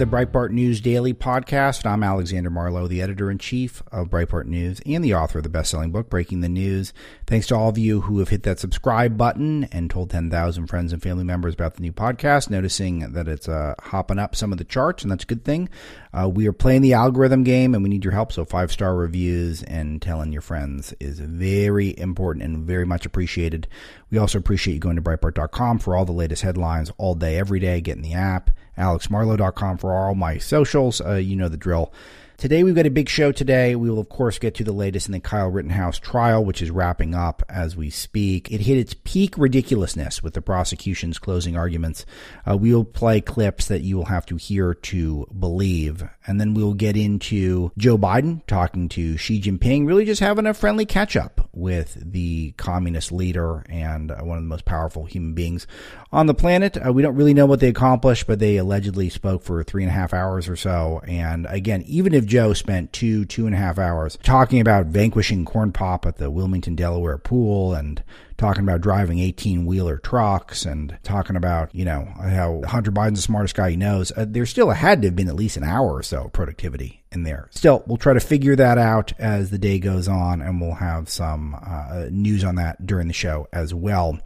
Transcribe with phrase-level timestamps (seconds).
[0.00, 4.80] The Breitbart News Daily Podcast, I'm Alexander Marlow, the editor in chief of Breitbart News
[4.86, 6.94] and the author of the best selling book, Breaking the News.
[7.26, 10.94] Thanks to all of you who have hit that subscribe button and told 10,000 friends
[10.94, 14.56] and family members about the new podcast, noticing that it's uh, hopping up some of
[14.56, 15.68] the charts, and that's a good thing.
[16.14, 18.96] Uh, we are playing the algorithm game, and we need your help, so five star
[18.96, 23.68] reviews and telling your friends is very important and very much appreciated.
[24.10, 27.60] We also appreciate you going to Breitbart.com for all the latest headlines all day, every
[27.60, 27.82] day.
[27.82, 28.50] Get in the app
[28.80, 31.00] alexmarlow.com for all my socials.
[31.00, 31.92] Uh, you know the drill.
[32.40, 33.76] Today, we've got a big show today.
[33.76, 36.70] We will, of course, get to the latest in the Kyle Rittenhouse trial, which is
[36.70, 38.50] wrapping up as we speak.
[38.50, 42.06] It hit its peak ridiculousness with the prosecution's closing arguments.
[42.48, 46.02] Uh, we will play clips that you will have to hear to believe.
[46.30, 50.54] And then we'll get into Joe Biden talking to Xi Jinping, really just having a
[50.54, 55.34] friendly catch up with the communist leader and uh, one of the most powerful human
[55.34, 55.66] beings
[56.12, 56.78] on the planet.
[56.86, 59.90] Uh, we don't really know what they accomplished, but they allegedly spoke for three and
[59.90, 61.00] a half hours or so.
[61.04, 65.44] And again, even if Joe spent two, two and a half hours talking about vanquishing
[65.44, 68.04] corn pop at the Wilmington, Delaware pool and
[68.40, 73.22] talking about driving 18 wheeler trucks and talking about, you know, how Hunter Biden's the
[73.22, 74.10] smartest guy he knows.
[74.16, 77.22] Uh, there still had to have been at least an hour or so productivity in
[77.24, 77.48] there.
[77.50, 81.10] Still, we'll try to figure that out as the day goes on and we'll have
[81.10, 84.18] some uh, news on that during the show as well.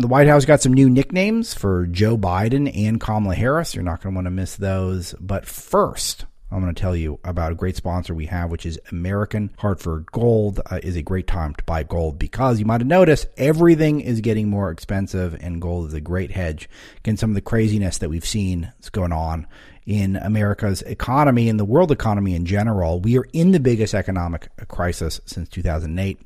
[0.00, 3.76] The White House got some new nicknames for Joe Biden and Kamala Harris.
[3.76, 5.14] You're not going to want to miss those.
[5.20, 8.80] But first, I'm going to tell you about a great sponsor we have, which is
[8.90, 10.60] American Hartford Gold.
[10.66, 14.20] Uh, is a great time to buy gold because you might have noticed everything is
[14.20, 18.10] getting more expensive, and gold is a great hedge against some of the craziness that
[18.10, 19.46] we've seen is going on
[19.86, 23.00] in America's economy and the world economy in general.
[23.00, 26.18] We are in the biggest economic crisis since 2008.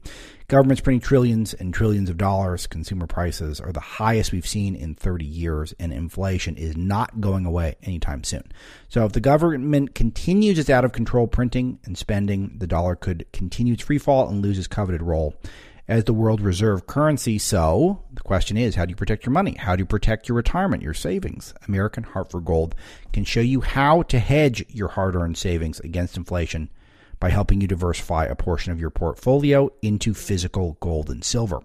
[0.46, 2.66] Government's printing trillions and trillions of dollars.
[2.66, 7.46] Consumer prices are the highest we've seen in 30 years, and inflation is not going
[7.46, 8.52] away anytime soon.
[8.90, 13.24] So, if the government continues its out of control printing and spending, the dollar could
[13.32, 15.34] continue its free fall and lose its coveted role
[15.88, 17.38] as the world reserve currency.
[17.38, 19.56] So, the question is how do you protect your money?
[19.58, 21.54] How do you protect your retirement, your savings?
[21.66, 22.74] American Hartford Gold
[23.14, 26.68] can show you how to hedge your hard earned savings against inflation
[27.24, 31.62] by helping you diversify a portion of your portfolio into physical gold and silver.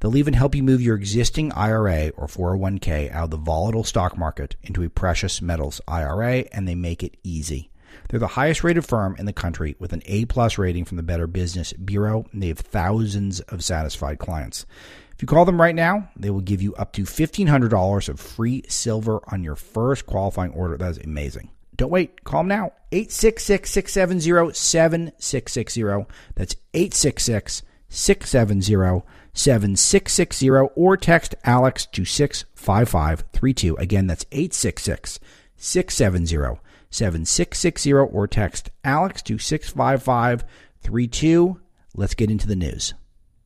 [0.00, 4.18] They'll even help you move your existing IRA or 401k out of the volatile stock
[4.18, 7.70] market into a precious metals IRA, and they make it easy.
[8.08, 11.04] They're the highest rated firm in the country with an A plus rating from the
[11.04, 14.66] Better Business Bureau, and they have thousands of satisfied clients.
[15.14, 18.64] If you call them right now, they will give you up to $1,500 of free
[18.66, 20.76] silver on your first qualifying order.
[20.76, 21.50] That is amazing.
[21.76, 22.24] Don't wait.
[22.24, 22.72] Call them now.
[22.92, 26.06] 866 670 7660.
[26.34, 29.02] That's 866 670
[29.34, 30.50] 7660.
[30.50, 33.76] Or text Alex to 65532.
[33.76, 35.20] Again, that's 866
[35.56, 36.60] 670
[36.90, 37.92] 7660.
[37.92, 41.60] Or text Alex to 65532.
[41.94, 42.94] Let's get into the news.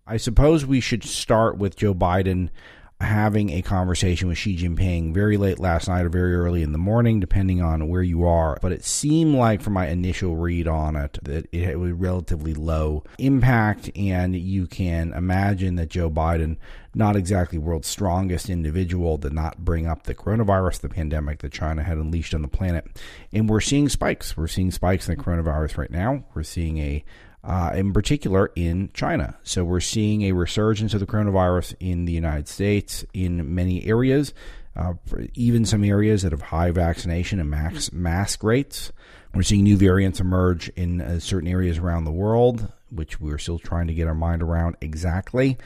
[0.07, 2.51] I suppose we should start with Joe Biden
[3.01, 6.79] having a conversation with Xi Jinping very late last night or very early in the
[6.79, 8.59] morning, depending on where you are.
[8.61, 13.05] But it seemed like, from my initial read on it, that it was relatively low
[13.19, 13.91] impact.
[13.97, 16.59] And you can imagine that Joe Biden,
[16.95, 21.83] not exactly world's strongest individual, did not bring up the coronavirus, the pandemic that China
[21.83, 22.87] had unleashed on the planet.
[23.33, 24.37] And we're seeing spikes.
[24.37, 26.25] We're seeing spikes in the coronavirus right now.
[26.35, 27.03] We're seeing a
[27.43, 29.37] uh, in particular in China.
[29.43, 34.35] So we're seeing a resurgence of the coronavirus in the United States in many areas,
[34.77, 34.95] uh,
[35.35, 38.93] even some areas that have high vaccination and max mask rates.
[39.35, 43.59] We're seeing new variants emerge in uh, certain areas around the world, which we're still
[43.59, 45.57] trying to get our mind around exactly.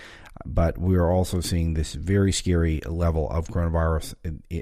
[0.45, 4.15] But we are also seeing this very scary level of coronavirus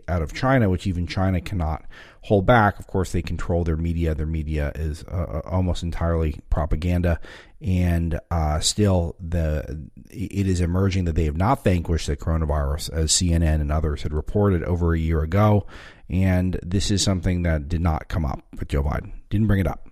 [0.06, 1.84] out of China, which even China cannot
[2.22, 2.78] hold back.
[2.78, 4.14] Of course, they control their media.
[4.14, 7.20] Their media is uh, uh, almost entirely propaganda,
[7.60, 13.10] and uh, still, the it is emerging that they have not vanquished the coronavirus, as
[13.10, 15.66] CNN and others had reported over a year ago.
[16.10, 19.12] And this is something that did not come up with Joe Biden.
[19.30, 19.88] Didn't bring it up.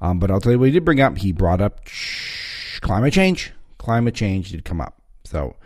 [0.00, 1.18] Um, but I'll tell you what he did bring up.
[1.18, 1.80] He brought up
[2.80, 3.52] climate change.
[3.78, 4.97] Climate change did come up.
[5.28, 5.56] So.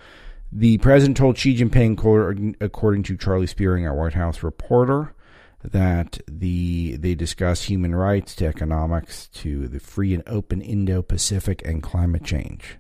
[0.55, 5.15] The president told Xi Jinping, according to Charlie Spiering, our White House reporter,
[5.65, 11.83] that the they discuss human rights to economics to the free and open Indo-Pacific and
[11.83, 12.77] climate change.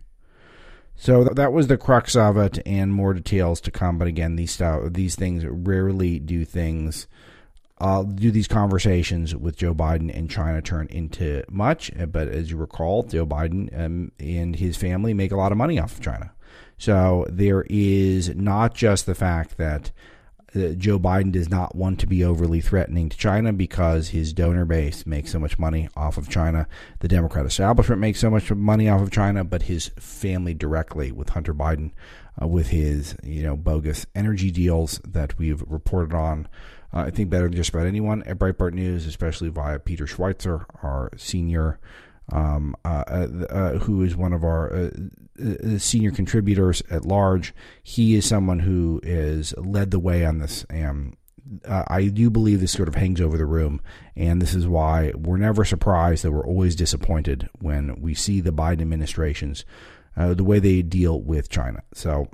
[0.94, 3.96] So that was the crux of it, and more details to come.
[3.96, 7.06] But again, these these things rarely do things.
[7.78, 11.90] Uh, do these conversations with Joe Biden and China turn into much?
[11.96, 15.78] But as you recall, Joe Biden um, and his family make a lot of money
[15.78, 16.32] off of China.
[16.78, 19.92] So there is not just the fact that
[20.54, 24.64] uh, Joe Biden does not want to be overly threatening to China because his donor
[24.64, 26.66] base makes so much money off of China.
[27.00, 31.30] The Democrat establishment makes so much money off of China, but his family directly with
[31.30, 31.92] Hunter Biden,
[32.40, 36.48] uh, with his you know bogus energy deals that we've reported on.
[36.92, 40.66] Uh, I think better than just about anyone at Breitbart News, especially via Peter Schweizer,
[40.82, 41.78] our senior,
[42.32, 44.90] um, uh, uh, uh who is one of our
[45.78, 47.54] senior contributors at large.
[47.82, 50.64] He is someone who has led the way on this.
[50.68, 51.16] And
[51.66, 53.80] uh, I do believe this sort of hangs over the room,
[54.16, 58.52] and this is why we're never surprised that we're always disappointed when we see the
[58.52, 59.64] Biden administration's
[60.16, 61.82] uh, the way they deal with China.
[61.94, 62.28] So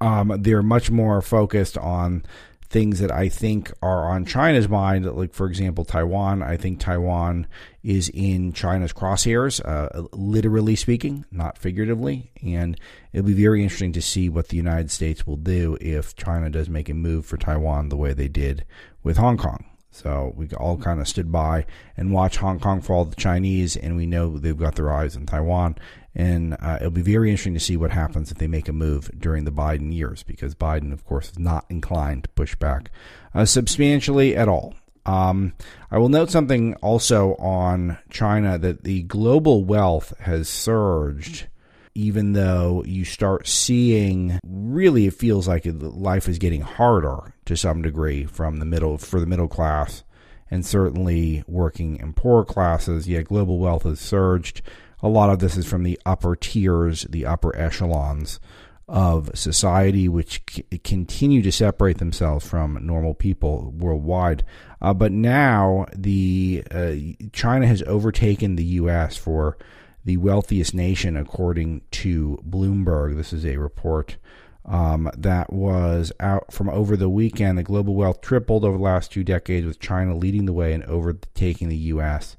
[0.00, 2.24] um, they're much more focused on
[2.68, 6.42] things that I think are on China's mind, like for example Taiwan.
[6.42, 7.46] I think Taiwan
[7.88, 12.78] is in China's crosshairs, uh, literally speaking, not figuratively, and
[13.14, 16.68] it'll be very interesting to see what the United States will do if China does
[16.68, 18.66] make a move for Taiwan the way they did
[19.02, 19.64] with Hong Kong.
[19.90, 21.64] So we all kind of stood by
[21.96, 25.16] and watched Hong Kong fall to the Chinese, and we know they've got their eyes
[25.16, 25.76] on Taiwan.
[26.14, 29.10] And uh, it'll be very interesting to see what happens if they make a move
[29.18, 32.90] during the Biden years, because Biden, of course, is not inclined to push back
[33.34, 34.74] uh, substantially at all.
[35.08, 35.54] Um,
[35.90, 41.46] I will note something also on China that the global wealth has surged,
[41.94, 47.80] even though you start seeing really it feels like life is getting harder to some
[47.80, 50.04] degree from the middle for the middle class
[50.50, 53.08] and certainly working and poor classes.
[53.08, 54.60] Yet global wealth has surged
[55.02, 58.40] a lot of this is from the upper tiers, the upper echelons
[58.88, 64.44] of society, which c- continue to separate themselves from normal people worldwide.
[64.80, 66.94] Uh, but now the uh,
[67.32, 69.16] China has overtaken the U.S.
[69.16, 69.58] for
[70.04, 73.16] the wealthiest nation, according to Bloomberg.
[73.16, 74.16] This is a report.
[74.64, 77.56] Um, that was out from over the weekend.
[77.56, 80.84] The global wealth tripled over the last two decades, with China leading the way and
[80.84, 82.36] overtaking the U.S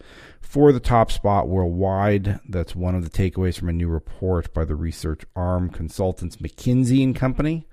[0.50, 2.40] for the top spot worldwide.
[2.50, 7.04] That's one of the takeaways from a new report by the research arm consultants McKinsey
[7.04, 7.68] and Company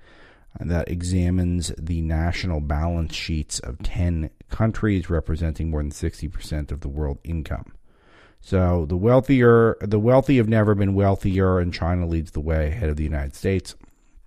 [0.61, 6.81] uh, that examines the national balance sheets of 10 countries representing more than 60% of
[6.81, 7.73] the world income.
[8.41, 12.91] So the wealthier the wealthy have never been wealthier and China leads the way ahead
[12.91, 13.73] of the United States.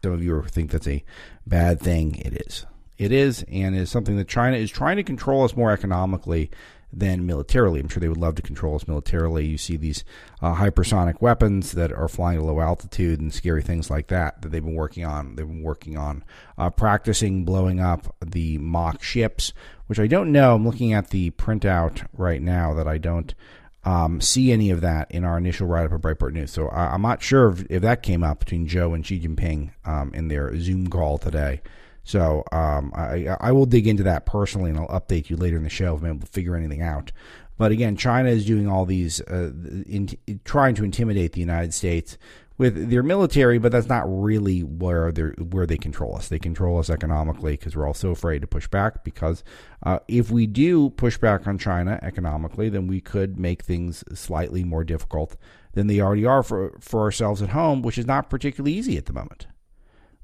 [0.02, 1.04] Some of you think that's a
[1.46, 2.16] bad thing.
[2.16, 2.66] It is.
[2.98, 6.50] It is and is something that China is trying to control us more economically
[6.92, 7.80] than militarily.
[7.80, 9.46] I'm sure they would love to control us militarily.
[9.46, 10.04] You see these
[10.42, 14.50] uh, hypersonic weapons that are flying at low altitude and scary things like that that
[14.50, 15.36] they've been working on.
[15.36, 16.24] They've been working on
[16.58, 19.52] uh, practicing blowing up the mock ships,
[19.86, 20.54] which I don't know.
[20.54, 23.34] I'm looking at the printout right now that I don't.
[23.82, 26.50] Um, see any of that in our initial write up of Breitbart News.
[26.50, 29.70] So I, am not sure if, if, that came up between Joe and Xi Jinping
[29.86, 31.62] um, in their Zoom call today.
[32.04, 35.62] So um, I, I will dig into that personally, and I'll update you later in
[35.62, 37.12] the show if I'm able to figure anything out.
[37.58, 39.52] But again, China is doing all these, uh,
[39.86, 40.08] in,
[40.44, 42.16] trying to intimidate the United States
[42.56, 46.28] with their military, but that's not really where they where they control us.
[46.28, 49.04] They control us economically because we're all so afraid to push back.
[49.04, 49.44] Because
[49.82, 54.64] uh, if we do push back on China economically, then we could make things slightly
[54.64, 55.36] more difficult
[55.72, 59.06] than they already are for for ourselves at home, which is not particularly easy at
[59.06, 59.46] the moment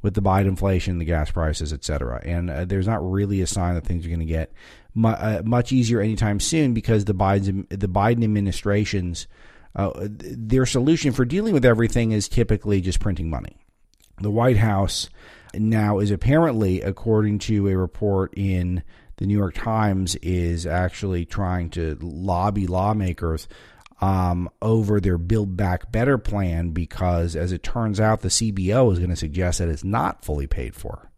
[0.07, 2.23] with the Biden inflation, the gas prices, et cetera.
[2.25, 4.53] And uh, there's not really a sign that things are going to get
[4.95, 9.27] mu- uh, much easier anytime soon because the Biden the Biden administration's
[9.75, 13.57] uh, their solution for dealing with everything is typically just printing money.
[14.21, 15.11] The White House
[15.55, 18.85] now is apparently, according to a report in
[19.17, 23.49] the New York Times, is actually trying to lobby lawmakers
[24.01, 28.99] um, over their Build Back Better plan because, as it turns out, the CBO is
[28.99, 31.11] going to suggest that it's not fully paid for.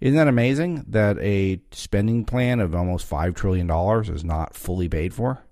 [0.00, 3.70] Isn't that amazing that a spending plan of almost $5 trillion
[4.14, 5.44] is not fully paid for?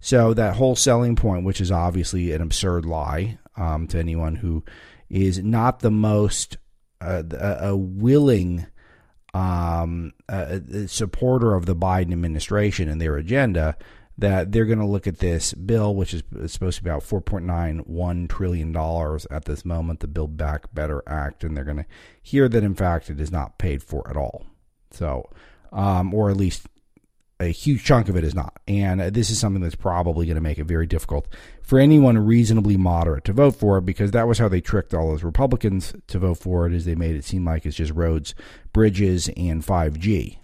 [0.00, 4.64] So, that whole selling point, which is obviously an absurd lie um, to anyone who
[5.08, 6.58] is not the most
[7.00, 8.66] uh, a, willing
[9.34, 13.76] um, uh, supporter of the Biden administration and their agenda,
[14.18, 18.28] that they're going to look at this bill, which is supposed to be about $4.91
[18.28, 18.76] trillion
[19.30, 21.86] at this moment, the Build Back Better Act, and they're going to
[22.20, 24.46] hear that, in fact, it is not paid for at all.
[24.90, 25.30] So,
[25.72, 26.66] um, or at least
[27.40, 28.58] a huge chunk of it is not.
[28.66, 31.28] And this is something that's probably going to make it very difficult
[31.62, 35.10] for anyone reasonably moderate to vote for it because that was how they tricked all
[35.10, 38.34] those Republicans to vote for it, is they made it seem like it's just roads,
[38.72, 40.38] bridges, and 5G.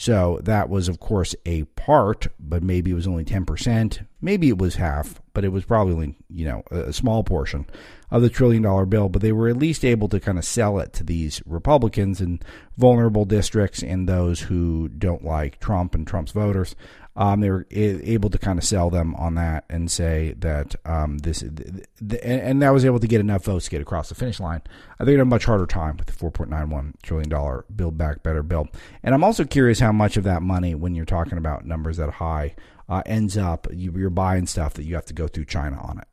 [0.00, 4.06] So that was, of course, a part, but maybe it was only 10%.
[4.20, 7.66] Maybe it was half, but it was probably, you know, a small portion
[8.08, 9.08] of the trillion dollar bill.
[9.08, 12.38] But they were at least able to kind of sell it to these Republicans in
[12.76, 16.76] vulnerable districts and those who don't like Trump and Trump's voters
[17.18, 21.18] um, they were able to kind of sell them on that and say that um,
[21.18, 24.62] this, and that was able to get enough votes to get across the finish line.
[25.00, 28.22] I think it had a much harder time with the 4.91 trillion dollar Build Back
[28.22, 28.68] Better bill.
[29.02, 32.10] And I'm also curious how much of that money, when you're talking about numbers that
[32.10, 32.54] high,
[32.88, 36.07] uh, ends up you're buying stuff that you have to go through China on it.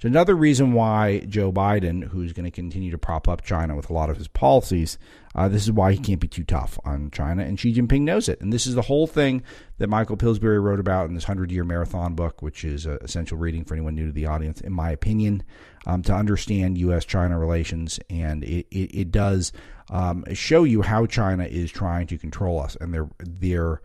[0.00, 3.90] So another reason why Joe Biden, who's going to continue to prop up China with
[3.90, 4.96] a lot of his policies,
[5.34, 8.26] uh, this is why he can't be too tough on China, and Xi Jinping knows
[8.26, 8.40] it.
[8.40, 9.42] And this is the whole thing
[9.76, 13.36] that Michael Pillsbury wrote about in this 100 year marathon book, which is uh, essential
[13.36, 15.42] reading for anyone new to the audience, in my opinion,
[15.84, 17.04] um, to understand U.S.
[17.04, 18.00] China relations.
[18.08, 19.52] And it, it, it does
[19.90, 23.82] um, show you how China is trying to control us and their, their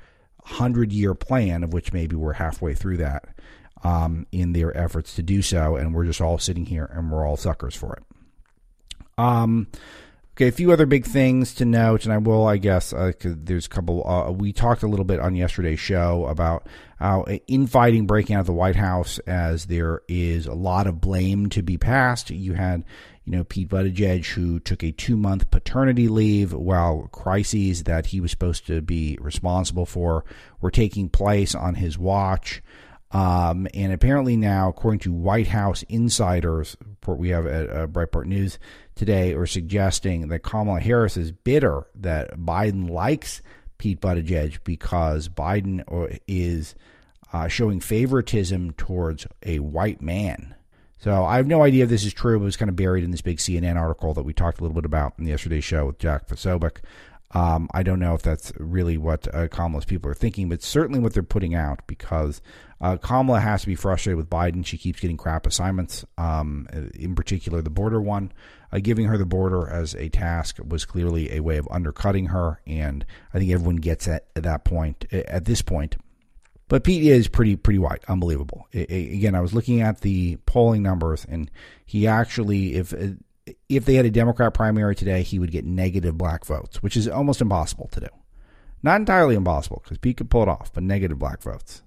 [0.48, 3.25] 100 year plan, of which maybe we're halfway through that
[3.84, 7.25] um, in their efforts to do so, and we're just all sitting here and we're
[7.25, 8.03] all suckers for it.
[9.17, 9.67] Um,
[10.34, 13.67] okay, a few other big things to note, and I will, I guess, uh, there's
[13.67, 14.08] a couple.
[14.08, 16.67] Uh, we talked a little bit on yesterday's show about
[17.00, 21.50] how infighting breaking out of the White House, as there is a lot of blame
[21.50, 22.29] to be passed.
[22.29, 22.84] You had
[23.25, 28.22] you know, Pete Buttigieg, who took a two month paternity leave while crises that he
[28.22, 30.24] was supposed to be responsible for
[30.62, 32.62] were taking place on his watch.
[33.15, 38.25] Um, and apparently now, according to White House insiders, report we have at uh, Breitbart
[38.25, 38.60] News
[38.93, 43.41] today, are suggesting that Kamala Harris is bitter that Biden likes
[43.77, 46.75] Pete Buttigieg because Biden uh, is
[47.31, 50.53] uh, showing favoritism towards a white man.
[50.98, 53.05] So I have no idea if this is true, but it was kind of buried
[53.05, 55.86] in this big CNN article that we talked a little bit about in yesterday's show
[55.86, 56.79] with Jack Posobiec.
[57.36, 61.00] Um, I don't know if that's really what uh, Kamala's people are thinking, but certainly
[61.00, 62.42] what they're putting out because
[62.80, 64.65] uh, Kamala has to be frustrated with Biden.
[64.65, 68.32] She keeps getting crap assignments, um, in particular the border one.
[68.72, 72.62] Uh, giving her the border as a task was clearly a way of undercutting her,
[72.65, 75.06] and I think everyone gets at, at that point.
[75.13, 75.98] At this point,
[76.68, 78.68] but Pete is pretty pretty white, unbelievable.
[78.74, 81.51] Again, I was looking at the polling numbers, and
[81.86, 82.94] he actually, if
[83.69, 87.07] if they had a Democrat primary today, he would get negative black votes, which is
[87.07, 88.07] almost impossible to do.
[88.83, 91.81] Not entirely impossible because Pete could pull it off, but negative black votes.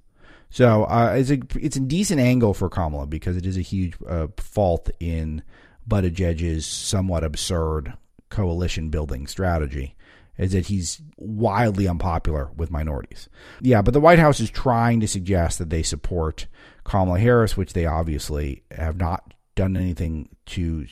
[0.50, 3.94] So uh, it's a it's a decent angle for Kamala because it is a huge
[4.08, 5.42] uh, fault in
[5.86, 7.94] Buttigieg's somewhat absurd
[8.30, 9.94] coalition building strategy
[10.36, 13.28] is that he's wildly unpopular with minorities.
[13.60, 16.46] Yeah, but the White House is trying to suggest that they support
[16.84, 20.86] Kamala Harris, which they obviously have not done anything to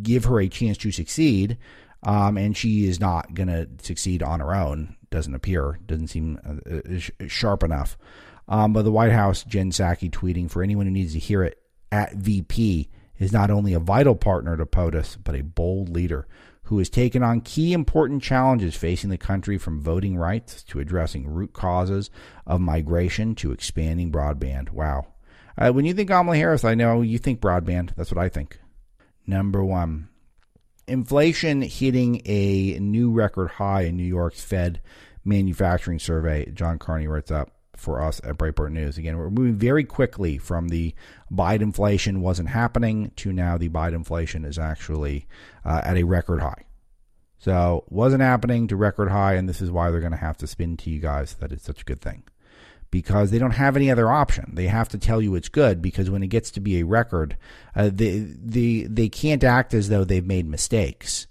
[0.00, 1.58] give her a chance to succeed.
[2.04, 4.96] Um, and she is not going to succeed on her own.
[5.10, 5.78] Doesn't appear.
[5.86, 7.98] Doesn't seem uh, uh sharp enough.
[8.48, 11.58] Um, but the White House, Jen Psaki tweeting for anyone who needs to hear it
[11.90, 12.88] at VP
[13.18, 16.26] is not only a vital partner to POTUS, but a bold leader
[16.64, 21.28] who has taken on key important challenges facing the country from voting rights to addressing
[21.28, 22.10] root causes
[22.46, 24.70] of migration to expanding broadband.
[24.70, 25.11] Wow.
[25.56, 27.94] Uh, when you think Kamala Harris, I know you think broadband.
[27.96, 28.58] That's what I think.
[29.26, 30.08] Number one,
[30.86, 34.80] inflation hitting a new record high in New York's Fed
[35.24, 36.50] manufacturing survey.
[36.50, 38.98] John Carney writes up for us at Breitbart News.
[38.98, 40.94] Again, we're moving very quickly from the
[41.30, 45.26] Biden inflation wasn't happening to now the Biden inflation is actually
[45.64, 46.64] uh, at a record high.
[47.38, 50.46] So wasn't happening to record high, and this is why they're going to have to
[50.46, 52.24] spin to you guys that it's such a good thing
[52.92, 54.52] because they don't have any other option.
[54.52, 57.36] They have to tell you it's good because when it gets to be a record,
[57.74, 61.26] uh, they, they, they can't act as though they've made mistakes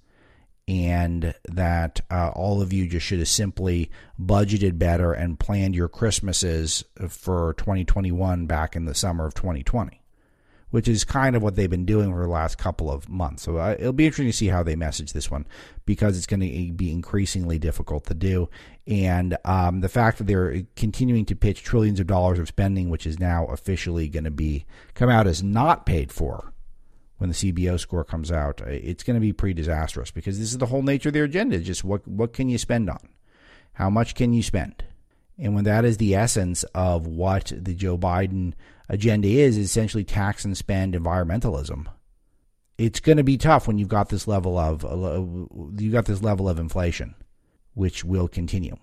[0.68, 5.88] and that uh, all of you just should have simply budgeted better and planned your
[5.88, 10.01] Christmases for 2021 back in the summer of 2020
[10.72, 13.44] which is kind of what they've been doing for the last couple of months.
[13.44, 15.46] So uh, it'll be interesting to see how they message this one
[15.86, 18.50] because it's going to be increasingly difficult to do.
[18.88, 23.06] And um, the fact that they're continuing to pitch trillions of dollars of spending, which
[23.06, 26.54] is now officially going to be come out as not paid for
[27.18, 30.50] when the CBO score comes out, uh, it's going to be pretty disastrous because this
[30.50, 31.60] is the whole nature of their agenda.
[31.60, 33.10] Just what what can you spend on?
[33.74, 34.84] How much can you spend?
[35.38, 38.54] And when that is the essence of what the Joe Biden
[38.90, 41.88] agenda is, is essentially tax and spend environmentalism.
[42.78, 44.84] It's going to be tough when you've got this level of
[45.80, 47.16] you've got this level of inflation,
[47.74, 48.76] which will continue.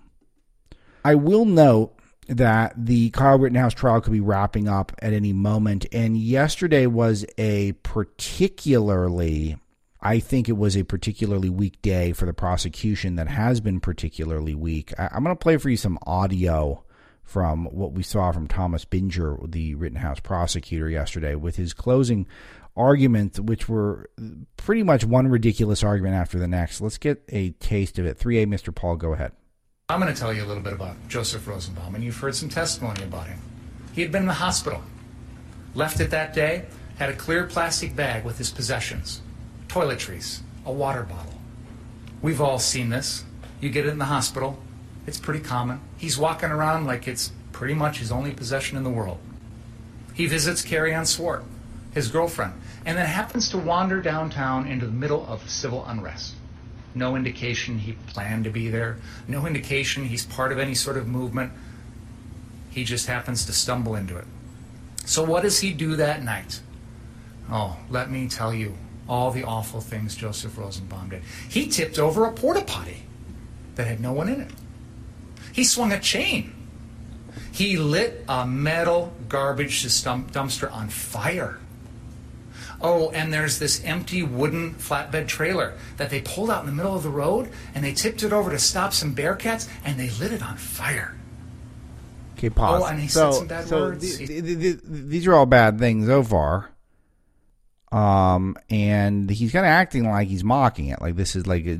[1.04, 1.94] I will note
[2.28, 7.24] that the Kyle Rittenhouse trial could be wrapping up at any moment, and yesterday was
[7.38, 9.56] a particularly
[10.00, 14.54] I think it was a particularly weak day for the prosecution that has been particularly
[14.54, 14.92] weak.
[14.98, 16.84] I, am going to play for you some audio
[17.28, 22.26] from what we saw from Thomas Binger, the Rittenhouse prosecutor, yesterday, with his closing
[22.74, 24.08] arguments, which were
[24.56, 26.80] pretty much one ridiculous argument after the next.
[26.80, 28.18] Let's get a taste of it.
[28.18, 28.74] 3A, Mr.
[28.74, 29.32] Paul, go ahead.
[29.90, 32.48] I'm going to tell you a little bit about Joseph Rosenbaum, and you've heard some
[32.48, 33.38] testimony about him.
[33.92, 34.82] He had been in the hospital,
[35.74, 36.64] left it that day,
[36.98, 39.20] had a clear plastic bag with his possessions
[39.68, 41.34] toiletries, a water bottle.
[42.22, 43.24] We've all seen this.
[43.60, 44.58] You get it in the hospital,
[45.08, 45.80] it's pretty common.
[45.96, 49.18] He's walking around like it's pretty much his only possession in the world.
[50.12, 51.44] He visits Kariann Swart,
[51.94, 52.52] his girlfriend,
[52.84, 56.34] and then happens to wander downtown into the middle of civil unrest.
[56.94, 61.08] No indication he planned to be there, no indication he's part of any sort of
[61.08, 61.52] movement.
[62.70, 64.26] He just happens to stumble into it.
[65.06, 66.60] So, what does he do that night?
[67.50, 68.74] Oh, let me tell you
[69.08, 71.22] all the awful things Joseph Rosenbaum did.
[71.48, 73.04] He tipped over a porta potty
[73.76, 74.50] that had no one in it.
[75.58, 76.54] He swung a chain.
[77.50, 81.58] He lit a metal garbage dumpster on fire.
[82.80, 86.94] Oh, and there's this empty wooden flatbed trailer that they pulled out in the middle
[86.94, 90.32] of the road and they tipped it over to stop some bearcats and they lit
[90.32, 91.16] it on fire.
[92.36, 92.82] Okay, pause.
[92.84, 94.16] Oh, and he so, said some bad so words.
[94.16, 96.70] The, the, the, these are all bad things so far.
[97.90, 101.78] Um, and he's kind of acting like he's mocking it, like this is like a,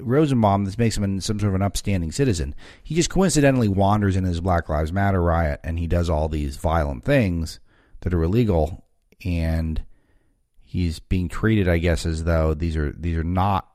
[0.00, 0.66] Rosenbaum.
[0.66, 2.54] This makes him some sort of an upstanding citizen.
[2.82, 6.56] He just coincidentally wanders in his Black Lives Matter riot, and he does all these
[6.56, 7.58] violent things
[8.00, 8.84] that are illegal,
[9.24, 9.82] and
[10.62, 13.66] he's being treated, I guess, as though these are these are not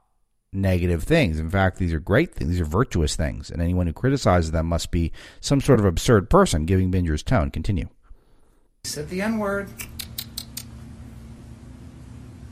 [0.54, 1.40] negative things.
[1.40, 2.52] In fact, these are great things.
[2.52, 6.30] These are virtuous things, and anyone who criticizes them must be some sort of absurd
[6.30, 6.66] person.
[6.66, 7.50] Giving Binger's tone.
[7.50, 7.90] Continue.
[8.84, 9.70] He said the N word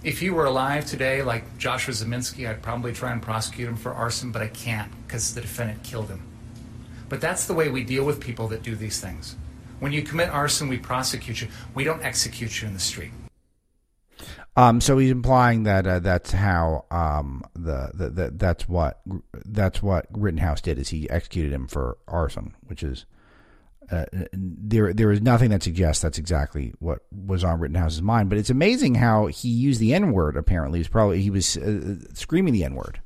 [0.03, 3.93] if he were alive today, like Joshua Ziminski, I'd probably try and prosecute him for
[3.93, 6.23] arson, but I can't because the defendant killed him.
[7.09, 9.35] But that's the way we deal with people that do these things.
[9.79, 11.47] When you commit arson, we prosecute you.
[11.73, 13.11] We don't execute you in the street.
[14.55, 19.01] Um, so he's implying that uh, that's how um, the, the, the that's what
[19.45, 23.05] that's what Rittenhouse did is he executed him for arson, which is
[23.91, 28.29] uh, there there is nothing that suggests that's exactly what was on Rittenhouse's mind.
[28.29, 30.37] But it's amazing how he used the N word.
[30.37, 33.01] Apparently, he's probably he was uh, screaming the N word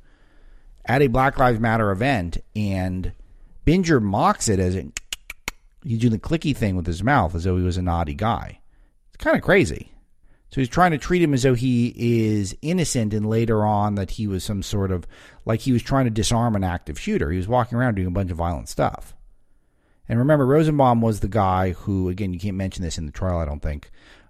[0.85, 3.13] at a Black Lives Matter event, and
[3.65, 4.75] Binger mocks it as
[5.83, 8.59] he's doing the clicky thing with his mouth as though he was a naughty guy.
[9.13, 9.91] It's kind of crazy.
[10.51, 14.11] So he's trying to treat him as though he is innocent, and later on that
[14.11, 15.07] he was some sort of
[15.45, 17.31] like he was trying to disarm an active shooter.
[17.31, 19.15] He was walking around doing a bunch of violent stuff.
[20.09, 23.39] And remember, Rosenbaum was the guy who, again, you can't mention this in the trial,
[23.39, 23.89] I don't think,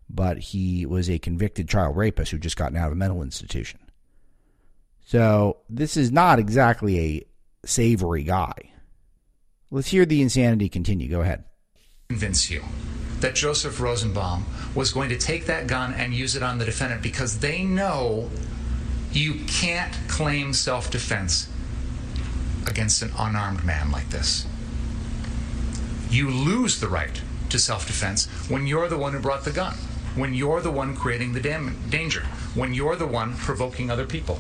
[0.10, 3.80] but he was a convicted child rapist who just gotten out of a mental institution.
[5.06, 7.26] So this is not exactly a
[7.66, 8.54] savory guy.
[9.72, 11.10] Let's hear the insanity continue.
[11.10, 11.44] Go ahead.
[12.10, 12.64] Convince you
[13.22, 17.02] that Joseph Rosenbaum was going to take that gun and use it on the defendant
[17.02, 18.30] because they know
[19.12, 21.50] you can't claim self defense
[22.68, 24.46] against an unarmed man like this.
[26.14, 29.74] You lose the right to self defense when you're the one who brought the gun,
[30.16, 32.22] when you're the one creating the dam- danger,
[32.54, 34.40] when you're the one provoking other people.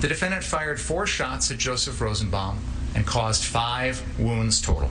[0.00, 2.58] The defendant fired four shots at Joseph Rosenbaum
[2.96, 4.90] and caused five wounds total.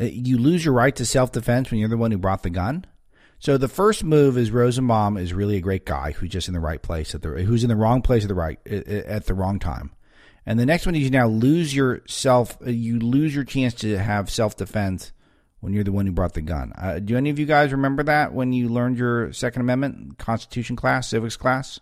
[0.00, 2.50] Uh, you lose your right to self defense when you're the one who brought the
[2.50, 2.84] gun?
[3.40, 6.60] So the first move is Rosenbaum is really a great guy who's just in the
[6.60, 9.58] right place at the who's in the wrong place at the right at the wrong
[9.58, 9.90] time.
[10.48, 12.56] And the next one is you now lose yourself.
[12.66, 15.12] uh, you lose your chance to have self defense
[15.60, 16.72] when you're the one who brought the gun.
[16.78, 20.74] Uh, do any of you guys remember that when you learned your Second Amendment Constitution
[20.74, 21.80] class, civics class?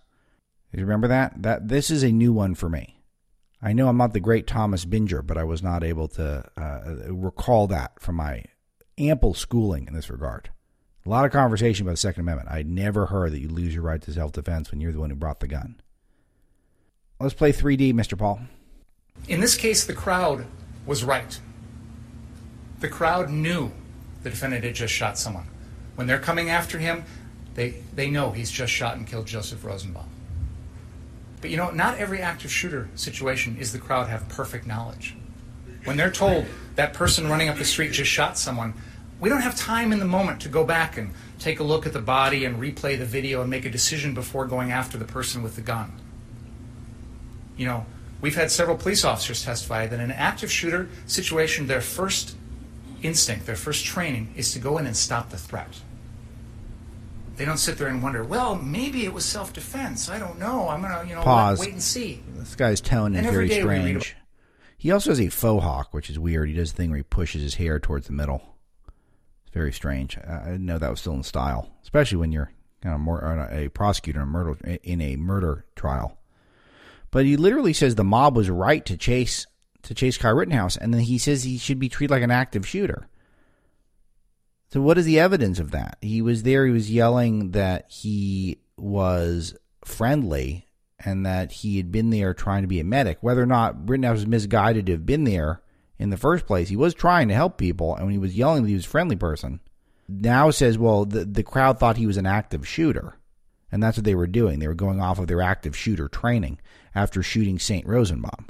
[0.72, 1.40] Do you remember that?
[1.40, 3.00] That this is a new one for me.
[3.62, 7.12] I know I'm not the great Thomas Binger, but I was not able to uh,
[7.12, 8.46] recall that from my
[8.98, 10.50] ample schooling in this regard.
[11.05, 12.48] A lot of conversation about the Second Amendment.
[12.50, 15.11] I never heard that you lose your right to self defense when you're the one
[15.11, 15.81] who brought the gun.
[17.18, 18.18] Let's play 3D, Mr.
[18.18, 18.40] Paul.
[19.26, 20.44] In this case, the crowd
[20.85, 21.40] was right.
[22.81, 23.72] The crowd knew
[24.22, 25.46] the defendant had just shot someone.
[25.94, 27.05] When they're coming after him,
[27.55, 30.09] they, they know he's just shot and killed Joseph Rosenbaum.
[31.40, 35.16] But you know, not every active shooter situation is the crowd have perfect knowledge.
[35.85, 38.74] When they're told that person running up the street just shot someone,
[39.20, 41.94] we don't have time in the moment to go back and take a look at
[41.94, 45.42] the body and replay the video and make a decision before going after the person
[45.42, 45.92] with the gun.
[47.57, 47.87] You know,
[48.21, 52.35] We've had several police officers testify that in an active shooter situation, their first
[53.03, 55.81] instinct, their first training is to go in and stop the threat.
[57.37, 60.09] They don't sit there and wonder, well, maybe it was self defense.
[60.09, 60.69] I don't know.
[60.71, 61.61] I'm going to, you know, Pause.
[61.61, 62.23] wait and see.
[62.37, 64.16] This guy's tone is very every day we read strange.
[64.79, 66.49] He also has a faux hawk, which is weird.
[66.49, 68.57] He does the thing where he pushes his hair towards the middle.
[69.45, 70.16] It's very strange.
[70.16, 73.23] I I didn't know that was still in style, especially when you're kind of more
[73.25, 76.16] uh, a prosecutor in a murder in a murder trial.
[77.16, 79.46] But he literally says the mob was right to chase
[79.85, 82.68] to chase Kyle Rittenhouse, and then he says he should be treated like an active
[82.68, 83.09] shooter.
[84.70, 85.96] So what is the evidence of that?
[86.02, 86.66] He was there.
[86.66, 90.66] He was yelling that he was friendly
[91.02, 93.16] and that he had been there trying to be a medic.
[93.22, 95.62] Whether or not Rittenhouse was misguided to have been there
[95.98, 98.64] in the first place, he was trying to help people, and when he was yelling
[98.64, 99.61] that he was a friendly person,
[100.07, 103.16] now says, well, the the crowd thought he was an active shooter,
[103.70, 104.59] and that's what they were doing.
[104.59, 106.59] They were going off of their active shooter training
[106.94, 108.46] after shooting Saint Rosenbaum.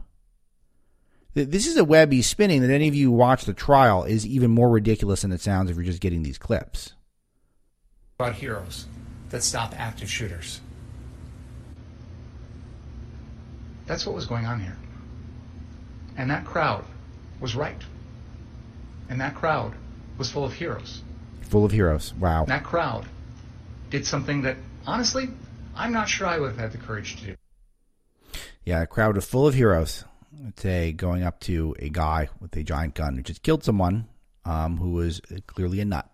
[1.35, 4.27] This is a web he's spinning that any of you who watch the trial is
[4.27, 6.95] even more ridiculous than it sounds if you're just getting these clips.
[8.19, 8.87] about heroes
[9.31, 10.61] that stop active shooters.
[13.87, 14.77] That's what was going on here.
[16.17, 16.85] And that crowd
[17.41, 17.81] was right.
[19.09, 19.75] And that crowd
[20.19, 21.03] was full of heroes.
[21.43, 22.15] Full of heroes.
[22.15, 22.43] Wow.
[22.43, 23.07] And that crowd
[23.91, 25.29] did something that, honestly,
[25.75, 27.37] I'm not sure I would have had the courage to do.
[28.65, 30.05] Yeah, a crowd full of heroes.
[30.57, 34.07] Say going up to a guy with a giant gun who just killed someone
[34.45, 36.11] um, who was clearly a nut.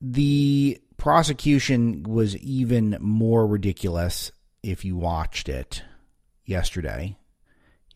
[0.00, 5.82] The prosecution was even more ridiculous if you watched it
[6.44, 7.16] yesterday.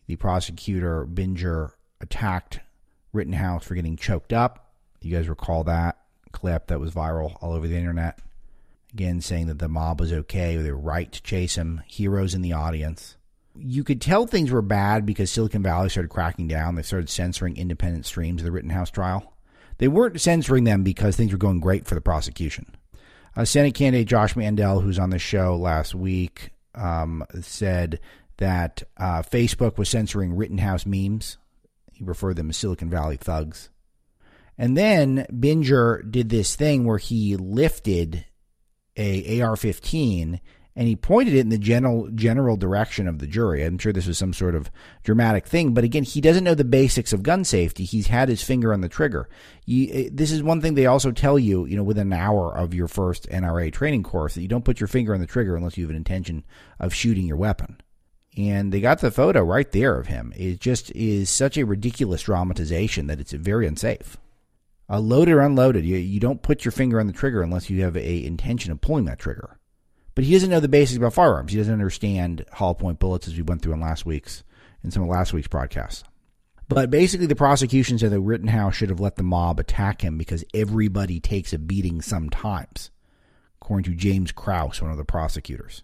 [0.07, 2.59] The prosecutor, Binger, attacked
[3.13, 4.73] Rittenhouse for getting choked up.
[5.01, 5.97] You guys recall that
[6.31, 8.19] clip that was viral all over the internet?
[8.93, 12.41] Again, saying that the mob was okay, they were right to chase him, heroes in
[12.41, 13.17] the audience
[13.55, 16.75] you could tell things were bad because Silicon Valley started cracking down.
[16.75, 19.33] They started censoring independent streams of the Rittenhouse trial.
[19.77, 22.75] They weren't censoring them because things were going great for the prosecution.
[23.35, 27.99] Uh, Senate candidate Josh Mandel, who's on the show last week, um, said
[28.37, 31.37] that uh, Facebook was censoring Rittenhouse memes.
[31.91, 33.69] He referred them as Silicon Valley thugs.
[34.57, 38.25] And then Binger did this thing where he lifted
[38.95, 40.39] a AR-15
[40.75, 43.63] and he pointed it in the general general direction of the jury.
[43.63, 44.71] I'm sure this was some sort of
[45.03, 47.83] dramatic thing, but again, he doesn't know the basics of gun safety.
[47.83, 49.29] He's had his finger on the trigger.
[49.65, 52.55] You, eh, this is one thing they also tell you, you know, within an hour
[52.55, 55.55] of your first NRA training course that you don't put your finger on the trigger
[55.55, 56.43] unless you have an intention
[56.79, 57.79] of shooting your weapon.
[58.35, 60.33] And they got the photo right there of him.
[60.35, 64.17] It just is such a ridiculous dramatization that it's very unsafe.
[64.89, 67.81] Uh, loaded or unloaded, you, you don't put your finger on the trigger unless you
[67.83, 69.57] have a intention of pulling that trigger.
[70.15, 71.51] But he doesn't know the basics about firearms.
[71.51, 74.43] He doesn't understand hollow point bullets as we went through in last week's
[74.83, 76.03] in some of last week's broadcasts.
[76.67, 80.43] But basically, the prosecution said that Rittenhouse should have let the mob attack him because
[80.53, 82.89] everybody takes a beating sometimes,
[83.61, 85.83] according to James Kraus, one of the prosecutors,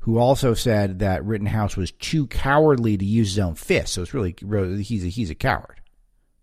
[0.00, 3.94] who also said that Rittenhouse was too cowardly to use his own fist.
[3.94, 4.34] So it's really
[4.82, 5.80] he's a, he's a coward.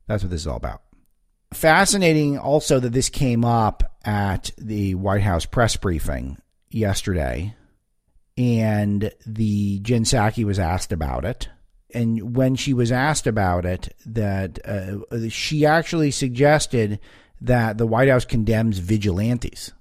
[0.07, 0.81] That's what this is all about.
[1.53, 6.37] Fascinating also that this came up at the White House press briefing
[6.69, 7.55] yesterday,
[8.37, 11.49] and the Jen Psaki was asked about it.
[11.93, 16.99] And when she was asked about it, that uh, she actually suggested
[17.39, 19.71] that the White House condemns vigilantes.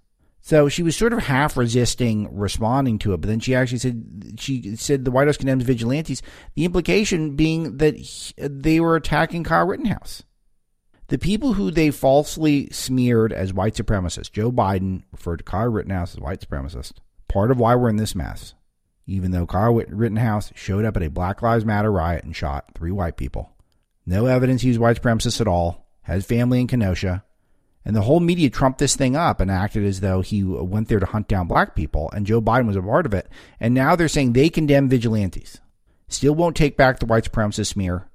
[0.42, 4.35] So she was sort of half resisting responding to it, but then she actually said
[4.38, 6.20] she said the White House condemns vigilantes.
[6.54, 10.24] The implication being that he, they were attacking Kyle Rittenhouse.
[11.08, 16.14] The people who they falsely smeared as white supremacists, Joe Biden referred to Kyle Rittenhouse
[16.14, 16.94] as white supremacist.
[17.28, 18.54] Part of why we're in this mess,
[19.06, 22.92] even though Kyle Rittenhouse showed up at a Black Lives Matter riot and shot three
[22.92, 23.50] white people.
[24.06, 25.86] No evidence he was white supremacist at all.
[26.02, 27.24] Has family in Kenosha.
[27.84, 31.00] And the whole media trumped this thing up and acted as though he went there
[31.00, 33.28] to hunt down black people, and Joe Biden was a part of it.
[33.60, 35.60] And now they're saying they condemn vigilantes.
[36.08, 38.08] Still won't take back the white supremacist smear.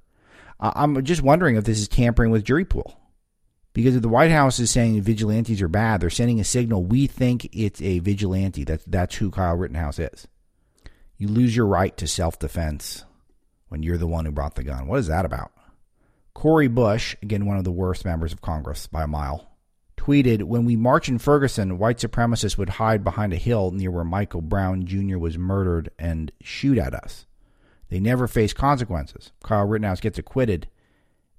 [0.60, 2.98] I'm just wondering if this is tampering with jury pool.
[3.72, 7.06] Because if the White House is saying vigilantes are bad, they're sending a signal we
[7.06, 8.64] think it's a vigilante.
[8.64, 10.26] That's, that's who Kyle Rittenhouse is.
[11.16, 13.04] You lose your right to self defense
[13.68, 14.88] when you're the one who brought the gun.
[14.88, 15.52] What is that about?
[16.34, 19.48] Cori Bush, again, one of the worst members of Congress by a mile,
[19.96, 24.04] tweeted When we march in Ferguson, white supremacists would hide behind a hill near where
[24.04, 25.18] Michael Brown Jr.
[25.18, 27.26] was murdered and shoot at us.
[27.88, 29.32] They never face consequences.
[29.42, 30.68] Kyle Rittenhouse gets acquitted.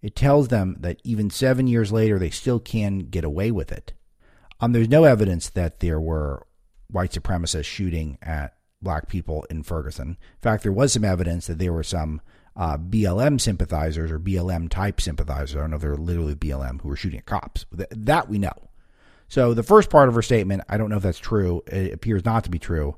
[0.01, 3.93] It tells them that even seven years later, they still can get away with it.
[4.59, 6.45] Um, there's no evidence that there were
[6.89, 10.09] white supremacists shooting at black people in Ferguson.
[10.09, 12.21] In fact, there was some evidence that there were some
[12.55, 15.55] uh, BLM sympathizers or BLM type sympathizers.
[15.55, 17.65] I don't know if they were literally BLM who were shooting at cops.
[17.71, 18.69] That we know.
[19.27, 21.62] So the first part of her statement, I don't know if that's true.
[21.67, 22.97] It appears not to be true.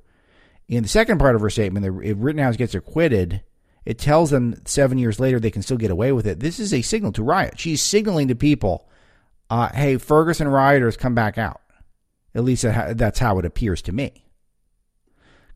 [0.72, 3.44] In the second part of her statement, if Rittenhouse gets acquitted,
[3.84, 6.40] it tells them seven years later they can still get away with it.
[6.40, 7.60] This is a signal to riot.
[7.60, 8.88] She's signaling to people,
[9.50, 11.60] uh, hey, Ferguson rioters, come back out.
[12.34, 14.24] At least that's how it appears to me.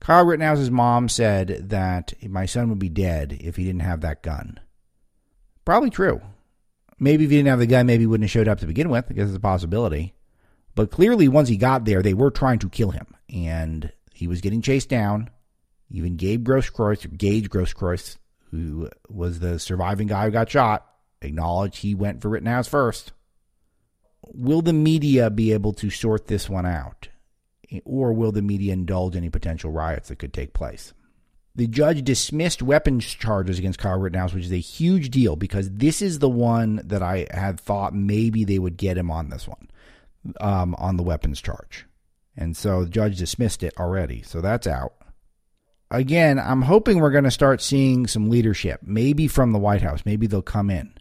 [0.01, 4.21] Kyle Rittenhouse's mom said that my son would be dead if he didn't have that
[4.21, 4.59] gun.
[5.63, 6.19] Probably true.
[6.99, 8.89] Maybe if he didn't have the gun, maybe he wouldn't have showed up to begin
[8.89, 9.07] with.
[9.15, 10.13] Guess it's a possibility.
[10.75, 14.41] But clearly, once he got there, they were trying to kill him, and he was
[14.41, 15.29] getting chased down.
[15.91, 18.17] Even Gabe Grosskreutz, Gage Grosskreutz,
[18.49, 20.87] who was the surviving guy who got shot,
[21.21, 23.11] acknowledged he went for Rittenhouse first.
[24.33, 27.09] Will the media be able to sort this one out?
[27.83, 30.93] Or will the media indulge any potential riots that could take place?
[31.55, 36.01] The judge dismissed weapons charges against Kyle Rittenhouse, which is a huge deal because this
[36.01, 39.69] is the one that I had thought maybe they would get him on this one,
[40.39, 41.85] um, on the weapons charge.
[42.37, 44.21] And so the judge dismissed it already.
[44.21, 44.93] So that's out.
[45.91, 50.01] Again, I'm hoping we're going to start seeing some leadership, maybe from the White House.
[50.05, 50.93] Maybe they'll come in.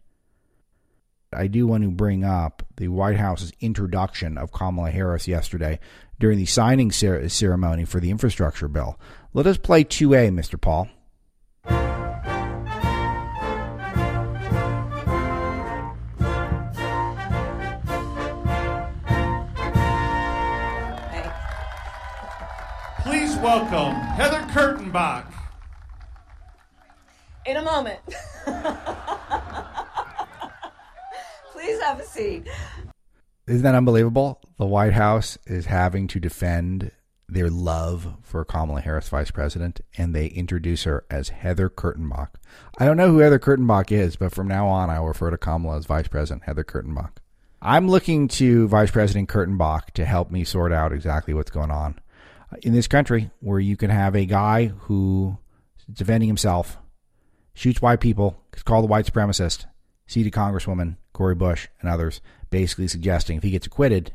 [1.33, 5.81] I do want to bring up the White House's introduction of Kamala Harris yesterday
[6.21, 9.01] during the signing ceremony for the infrastructure bill.
[9.33, 10.61] Let us play 2A, Mr.
[10.61, 10.89] Paul.
[23.45, 25.31] Welcome Heather Kurtenbach.
[27.45, 28.01] In a moment.
[31.53, 32.49] Please have a seat.
[33.47, 34.41] Isn't that unbelievable?
[34.57, 36.91] The White House is having to defend
[37.29, 42.29] their love for Kamala Harris, vice president, and they introduce her as Heather Kurtenbach.
[42.79, 45.37] I don't know who Heather Kurtenbach is, but from now on, I will refer to
[45.37, 47.11] Kamala as vice president, Heather Kurtenbach.
[47.61, 51.99] I'm looking to Vice President Kurtenbach to help me sort out exactly what's going on
[52.63, 55.39] in this country, where you can have a guy who
[55.79, 56.79] is defending himself,
[57.55, 59.67] shoots white people, called a white supremacist,
[60.07, 64.13] seated Congresswoman Cori Bush and others, basically suggesting if he gets acquitted,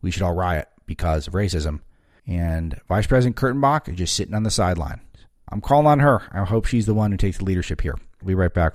[0.00, 1.80] we should all riot because of racism
[2.26, 5.00] and Vice President Kurtenbach is just sitting on the sideline.
[5.50, 6.22] I'm calling on her.
[6.32, 7.96] I hope she's the one who takes the leadership here.
[8.20, 8.74] We'll be right back.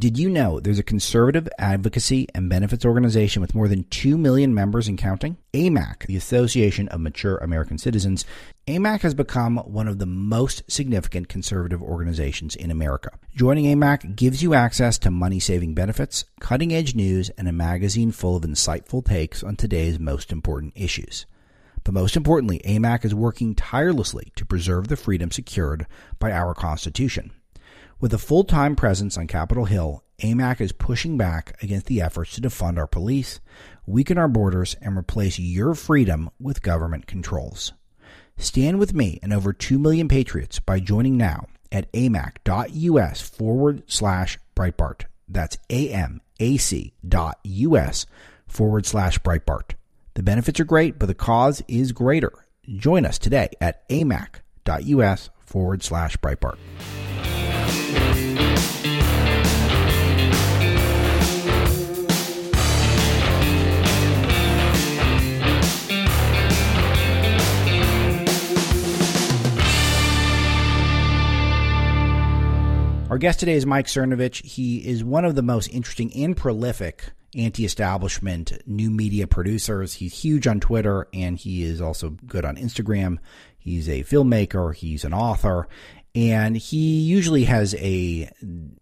[0.00, 4.54] Did you know there's a conservative advocacy and benefits organization with more than 2 million
[4.54, 5.36] members and counting?
[5.52, 8.24] AMAC, the Association of Mature American Citizens,
[8.66, 13.10] AMAC has become one of the most significant conservative organizations in America.
[13.36, 18.10] Joining AMAC gives you access to money saving benefits, cutting edge news, and a magazine
[18.10, 21.26] full of insightful takes on today's most important issues.
[21.84, 25.86] But most importantly, AMAC is working tirelessly to preserve the freedom secured
[26.18, 27.32] by our Constitution.
[28.00, 32.34] With a full time presence on Capitol Hill, AMAC is pushing back against the efforts
[32.34, 33.40] to defund our police,
[33.86, 37.74] weaken our borders, and replace your freedom with government controls.
[38.38, 44.38] Stand with me and over 2 million patriots by joining now at amac.us forward slash
[44.56, 45.04] Breitbart.
[45.28, 46.16] That's amac.us
[48.46, 49.74] forward slash Breitbart.
[50.14, 52.32] The benefits are great, but the cause is greater.
[52.66, 56.56] Join us today at amac.us forward slash Breitbart.
[73.10, 74.44] Our guest today is Mike Cernovich.
[74.44, 79.94] He is one of the most interesting and prolific anti establishment new media producers.
[79.94, 83.18] He's huge on Twitter and he is also good on Instagram.
[83.58, 85.66] He's a filmmaker, he's an author,
[86.14, 88.28] and he usually has a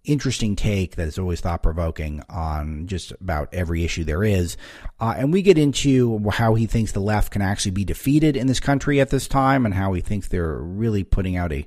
[0.05, 4.57] interesting take that is always thought provoking on just about every issue there is.
[4.99, 8.47] Uh, and we get into how he thinks the left can actually be defeated in
[8.47, 11.67] this country at this time and how he thinks they're really putting out a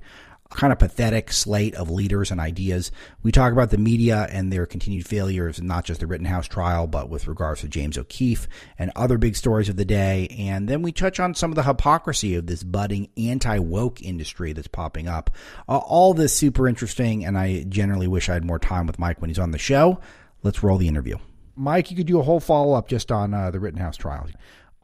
[0.52, 2.92] kind of pathetic slate of leaders and ideas.
[3.24, 7.10] We talk about the media and their continued failures, not just the Rittenhouse trial, but
[7.10, 10.28] with regards to James O'Keefe and other big stories of the day.
[10.38, 14.54] And then we touch on some of the hypocrisy of this budding anti woke industry
[14.54, 15.30] that's popping up.
[15.68, 19.22] Uh, all this super interesting, and I generally wish I had more time with Mike
[19.22, 20.00] when he's on the show.
[20.44, 21.18] Let's roll the interview.
[21.56, 24.28] Mike, you could do a whole follow up just on uh, the Rittenhouse trial.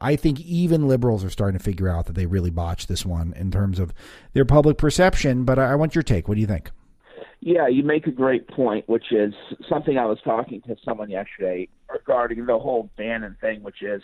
[0.00, 3.32] I think even liberals are starting to figure out that they really botched this one
[3.34, 3.92] in terms of
[4.32, 5.44] their public perception.
[5.44, 6.28] But I want your take.
[6.28, 6.70] What do you think?
[7.40, 9.32] Yeah, you make a great point, which is
[9.68, 14.02] something I was talking to someone yesterday regarding the whole Bannon thing, which is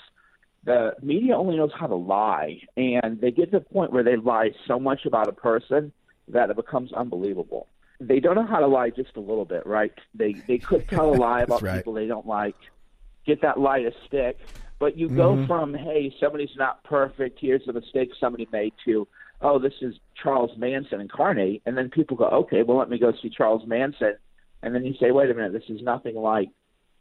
[0.65, 4.17] the media only knows how to lie, and they get to the point where they
[4.17, 5.93] lie so much about a person
[6.29, 7.67] that it becomes unbelievable.
[8.01, 9.93] they don't know how to lie just a little bit, right?
[10.15, 11.77] They they could tell a lie about right.
[11.77, 12.57] people they don't like,
[13.27, 14.39] get that lie to stick.
[14.81, 15.47] But you go Mm-hmm.
[15.47, 17.39] from hey, somebody's not perfect.
[17.41, 19.07] Here's the mistake somebody made to
[19.41, 23.13] oh, this is Charles Manson incarnate, and then people go, okay, well, let me go
[23.21, 24.15] see Charles Manson,
[24.63, 26.49] and then you say, wait a minute, this is nothing like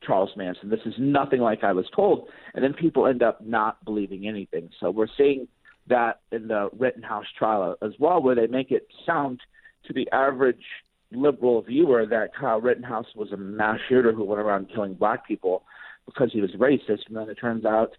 [0.05, 0.69] Charles Manson.
[0.69, 4.69] This is nothing like I was told, and then people end up not believing anything.
[4.79, 5.47] So we're seeing
[5.87, 9.39] that in the Rittenhouse trial as well, where they make it sound
[9.87, 10.63] to the average
[11.11, 15.63] liberal viewer that Kyle Rittenhouse was a mass shooter who went around killing black people
[16.05, 17.91] because he was racist, and then it turns out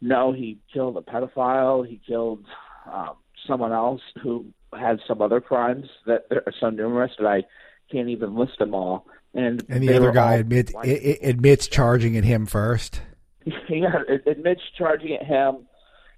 [0.00, 1.86] no, he killed a pedophile.
[1.86, 2.44] He killed
[2.92, 3.12] um,
[3.46, 4.44] someone else who
[4.78, 7.44] had some other crimes that are so numerous that I
[7.90, 9.06] can't even list them all.
[9.32, 10.86] And And the other guy admits white.
[10.88, 13.00] i- i- admits charging at him first.
[13.46, 15.66] yeah, it admits charging at him,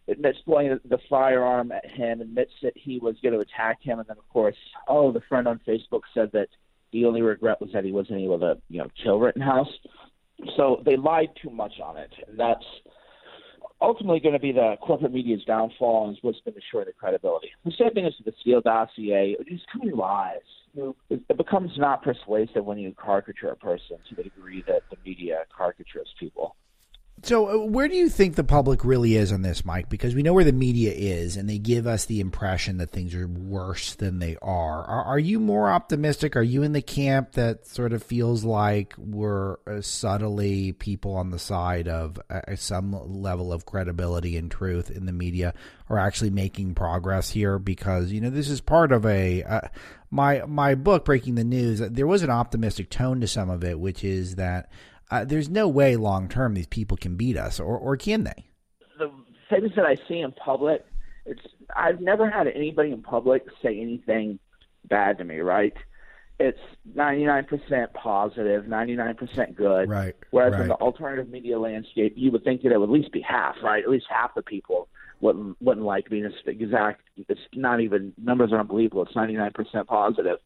[0.09, 4.09] admits pointing the firearm at him, admits that he was going to attack him, and
[4.09, 4.57] then of course,
[4.89, 6.49] oh, the friend on Facebook said that
[6.93, 9.69] the only regret was that he wasn't able to, you know, kill Rittenhouse.
[10.57, 12.65] So they lied too much on it, and that's
[13.81, 17.49] ultimately going to be the corporate media's downfall and what's going to destroy the credibility.
[17.65, 19.37] The same thing is with the Steele dossier.
[19.49, 20.41] Too many lies.
[20.75, 24.83] You know, it becomes not persuasive when you caricature a person to the degree that
[24.91, 26.57] the media caricatures people.
[27.23, 29.89] So, uh, where do you think the public really is on this, Mike?
[29.89, 33.15] Because we know where the media is, and they give us the impression that things
[33.15, 34.85] are worse than they are.
[34.85, 36.37] Are, are you more optimistic?
[36.37, 41.31] Are you in the camp that sort of feels like we're uh, subtly people on
[41.31, 45.55] the side of uh, some level of credibility and truth in the media
[45.89, 47.59] are actually making progress here?
[47.59, 49.69] Because you know this is part of a uh,
[50.11, 51.81] my my book, Breaking the News.
[51.81, 54.71] There was an optimistic tone to some of it, which is that
[55.11, 58.49] uh, there's no way long term these people can beat us, or or can they?
[58.99, 59.11] the
[59.49, 60.85] things that I see in public,
[61.25, 61.41] it's
[61.75, 64.39] I've never had anybody in public say anything
[64.85, 65.75] bad to me, right?
[66.41, 66.59] It's
[66.97, 69.89] 99% positive, 99% good.
[69.89, 70.63] Right, Whereas right.
[70.63, 73.57] in the alternative media landscape, you would think that it would at least be half,
[73.63, 73.83] right?
[73.83, 74.89] At least half the people
[75.21, 76.23] wouldn't wouldn't like me.
[76.23, 77.03] It's exact.
[77.29, 79.03] It's not even numbers are unbelievable.
[79.03, 80.39] It's 99% positive.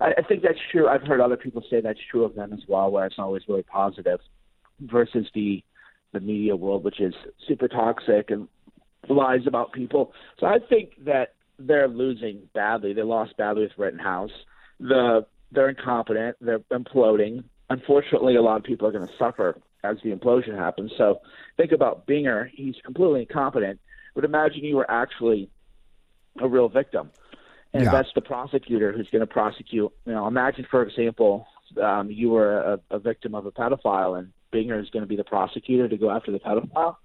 [0.00, 0.88] I, I think that's true.
[0.88, 3.62] I've heard other people say that's true of them as well, where it's always really
[3.62, 4.20] positive,
[4.80, 5.62] versus the
[6.12, 7.14] the media world, which is
[7.46, 8.48] super toxic and
[9.08, 10.12] lies about people.
[10.38, 12.94] So I think that they're losing badly.
[12.94, 14.30] They lost badly with Rittenhouse.
[14.80, 16.36] The they're incompetent.
[16.40, 17.44] They're imploding.
[17.70, 20.92] Unfortunately, a lot of people are going to suffer as the implosion happens.
[20.96, 21.20] So
[21.56, 22.48] think about Binger.
[22.52, 23.80] He's completely incompetent.
[24.14, 25.50] But imagine you were actually
[26.40, 27.10] a real victim,
[27.74, 27.90] and Yeah.
[27.90, 29.92] that's the prosecutor who's going to prosecute.
[30.06, 31.46] You know, imagine for example,
[31.82, 35.16] um, you were a, a victim of a pedophile, and Binger is going to be
[35.16, 36.96] the prosecutor to go after the pedophile.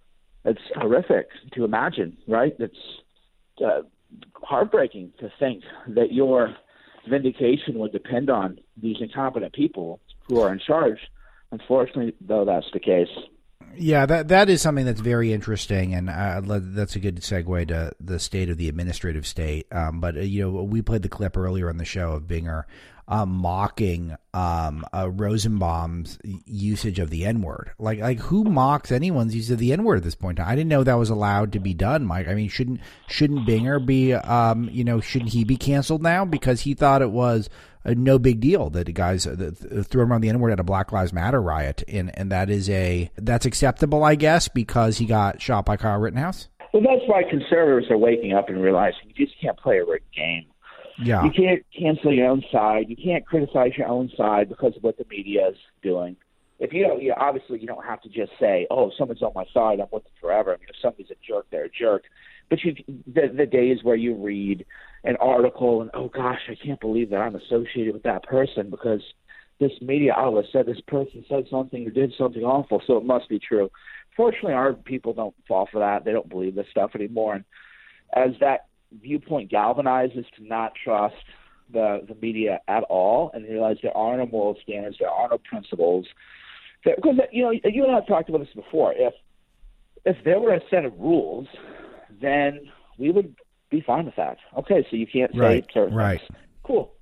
[0.45, 2.55] It's horrific to imagine, right?
[2.59, 2.77] It's
[3.63, 3.81] uh,
[4.35, 6.55] heartbreaking to think that your
[7.09, 10.99] vindication would depend on these incompetent people who are in charge.
[11.51, 13.09] Unfortunately, though, that's the case.
[13.75, 17.91] Yeah, that that is something that's very interesting, and uh, that's a good segue to
[17.99, 19.67] the state of the administrative state.
[19.71, 22.63] Um, but uh, you know, we played the clip earlier on the show of Binger
[23.07, 27.71] um, mocking um, uh, Rosenbaum's usage of the N word.
[27.77, 30.39] Like, like who mocks anyone's use of the N word at this point?
[30.39, 32.27] I didn't know that was allowed to be done, Mike.
[32.27, 36.61] I mean, shouldn't shouldn't Binger be, um, you know, shouldn't he be canceled now because
[36.61, 37.49] he thought it was
[37.85, 40.51] uh, no big deal that the guys uh, that th- threw around the N word
[40.51, 44.47] at a Black Lives Matter riot, and and that is a that's acceptable, I guess,
[44.47, 46.47] because he got shot by Kyle Rittenhouse.
[46.73, 50.11] Well, that's why conservatives are waking up and realizing you just can't play a rigged
[50.15, 50.45] game.
[50.99, 52.85] Yeah, You can't cancel your own side.
[52.89, 56.15] You can't criticize your own side because of what the media is doing.
[56.59, 59.45] If you don't, you obviously you don't have to just say, "Oh, someone's on my
[59.53, 59.79] side.
[59.79, 62.03] I'm with them forever." I mean, if somebody's a jerk, they're a jerk.
[62.49, 62.75] But you,
[63.07, 64.65] the, the days where you read
[65.03, 69.01] an article and, "Oh gosh, I can't believe that I'm associated with that person because
[69.59, 73.27] this media outlet said this person said something or did something awful, so it must
[73.29, 73.71] be true."
[74.15, 76.05] Fortunately, our people don't fall for that.
[76.05, 77.33] They don't believe this stuff anymore.
[77.33, 77.45] And
[78.15, 78.67] as that
[79.01, 81.15] viewpoint galvanizes to not trust
[81.71, 85.37] the the media at all and realize there are no moral standards, there are no
[85.37, 86.05] principles.
[86.85, 88.93] That, because you know, you and I have talked about this before.
[88.95, 89.13] If
[90.05, 91.47] if there were a set of rules,
[92.21, 92.59] then
[92.97, 93.35] we would
[93.71, 94.37] be fine with that.
[94.57, 96.19] Okay, so you can't say Right, certain right.
[96.19, 96.41] things.
[96.63, 96.93] Cool,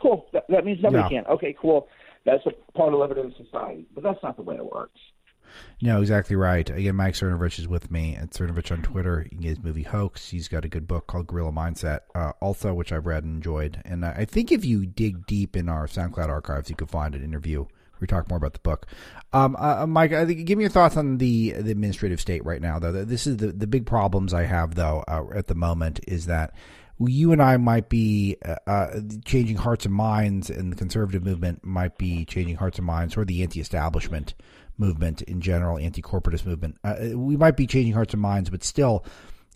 [0.00, 0.26] cool.
[0.32, 1.22] That, that means nobody Yeah.
[1.22, 1.32] can.
[1.32, 1.88] Okay, cool.
[2.24, 5.00] That's a part of living in society, but that's not the way it works.
[5.82, 6.68] No, exactly right.
[6.68, 9.22] Again, Mike Cernovich is with me at Cernovich on Twitter.
[9.24, 10.30] You can get his movie Hoax.
[10.30, 13.82] He's got a good book called Gorilla Mindset, uh, also, which I've read and enjoyed.
[13.84, 17.14] And uh, I think if you dig deep in our SoundCloud archives, you could find
[17.14, 18.86] an interview where we talk more about the book.
[19.32, 22.62] Um, uh, Mike, I think, give me your thoughts on the the administrative state right
[22.62, 22.78] now.
[22.78, 26.26] Though this is the the big problems I have though uh, at the moment is
[26.26, 26.54] that
[26.98, 31.64] you and I might be uh, uh, changing hearts and minds, and the conservative movement
[31.64, 34.34] might be changing hearts and minds, or the anti-establishment
[34.78, 36.76] movement in general, anti-corporatist movement.
[36.84, 39.04] Uh, we might be changing hearts and minds, but still,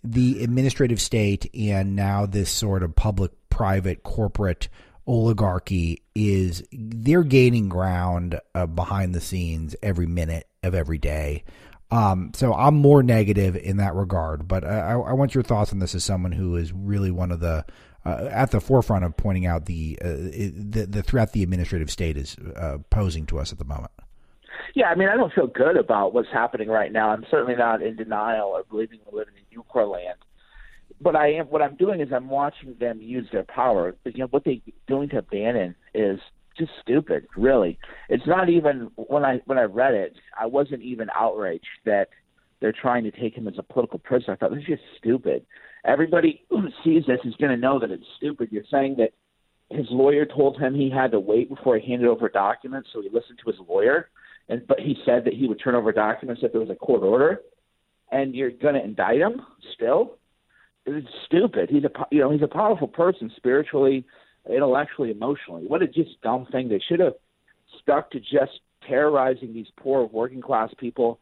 [0.03, 4.69] the administrative state and now this sort of public-private corporate
[5.05, 11.43] oligarchy is they're gaining ground uh, behind the scenes every minute of every day.
[11.91, 15.79] Um, so I'm more negative in that regard, but I, I, want your thoughts on
[15.79, 17.65] this as someone who is really one of the
[18.05, 22.15] uh, at the forefront of pointing out the, uh, the, the threat the administrative state
[22.15, 23.91] is uh, posing to us at the moment.
[24.75, 27.09] Yeah, I mean, I don't feel good about what's happening right now.
[27.09, 30.17] I'm certainly not in denial or believing we're living in Ucore land.
[31.01, 31.45] But I am.
[31.47, 33.95] What I'm doing is I'm watching them use their power.
[34.03, 34.55] You know what they're
[34.87, 36.19] doing to Bannon is
[36.57, 37.25] just stupid.
[37.37, 37.79] Really,
[38.09, 42.09] it's not even when I when I read it, I wasn't even outraged that
[42.59, 44.33] they're trying to take him as a political prisoner.
[44.33, 45.45] I thought this is just stupid.
[45.85, 48.49] Everybody who sees this is going to know that it's stupid.
[48.51, 49.11] You're saying that
[49.69, 53.09] his lawyer told him he had to wait before he handed over documents, so he
[53.09, 54.09] listened to his lawyer,
[54.49, 57.03] and but he said that he would turn over documents if there was a court
[57.03, 57.41] order,
[58.11, 59.41] and you're going to indict him
[59.73, 60.17] still.
[60.85, 61.69] It's stupid.
[61.69, 64.05] He's a you know he's a powerful person spiritually
[64.49, 65.63] intellectually, emotionally.
[65.67, 66.69] What a just dumb thing.
[66.69, 67.13] They should have
[67.81, 71.19] stuck to just terrorizing these poor working class people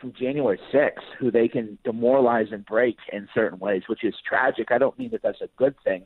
[0.00, 4.68] from January 6th, who they can demoralize and break in certain ways, which is tragic.
[4.70, 6.04] I don't mean that that's a good thing,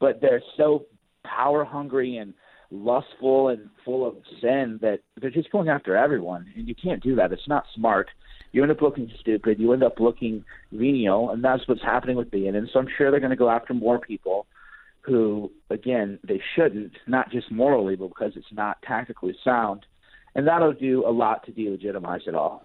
[0.00, 0.86] but they're so
[1.24, 2.34] power hungry and
[2.70, 7.16] lustful and full of sin that they're just going after everyone, and you can't do
[7.16, 7.32] that.
[7.32, 8.08] It's not smart.
[8.52, 9.58] You end up looking stupid.
[9.58, 12.32] You end up looking venial, and that's what's happening with.
[12.32, 14.46] And so I'm sure they're going to go after more people
[15.02, 19.86] who, again, they shouldn't, not just morally, but because it's not tactically sound.
[20.34, 22.64] And that'll do a lot to delegitimize it all.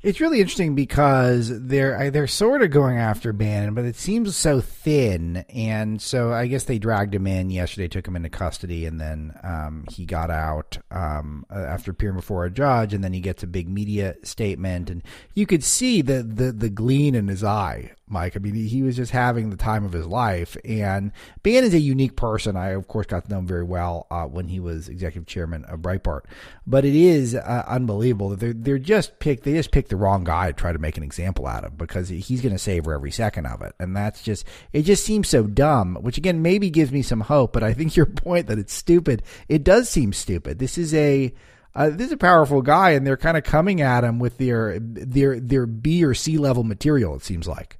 [0.00, 4.60] It's really interesting because they're they're sort of going after Bannon, but it seems so
[4.60, 9.00] thin, and so I guess they dragged him in yesterday, took him into custody, and
[9.00, 13.42] then um, he got out um, after appearing before a judge, and then he gets
[13.42, 15.02] a big media statement, and
[15.34, 18.36] you could see the the, the gleam in his eye Mike.
[18.36, 20.56] I mean, he was just having the time of his life.
[20.64, 22.56] And Bannon is a unique person.
[22.56, 25.64] I, of course, got to know him very well uh, when he was executive chairman
[25.66, 26.22] of Breitbart.
[26.66, 30.24] But it is uh, unbelievable that they're, they're just picked, they just picked the wrong
[30.24, 33.10] guy to try to make an example out of because he's going to savor every
[33.10, 33.74] second of it.
[33.78, 37.52] And that's just, it just seems so dumb, which again, maybe gives me some hope.
[37.52, 40.58] But I think your point that it's stupid, it does seem stupid.
[40.58, 41.32] This is a,
[41.74, 44.80] uh, this is a powerful guy, and they're kind of coming at him with their
[44.80, 47.14] their their B or C level material.
[47.14, 47.78] It seems like.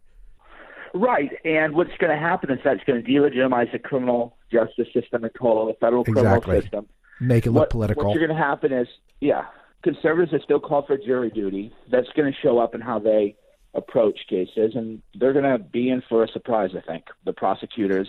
[0.95, 5.25] Right, and what's going to happen is that's going to delegitimize the criminal justice system
[5.25, 6.41] in total, the federal exactly.
[6.41, 6.87] criminal system.
[7.21, 8.05] Make it look what, political.
[8.05, 8.87] What's going to happen is,
[9.21, 9.47] yeah,
[9.83, 11.73] conservatives are still called for jury duty.
[11.91, 13.37] That's going to show up in how they
[13.75, 16.71] approach cases, and they're going to be in for a surprise.
[16.77, 18.09] I think the prosecutors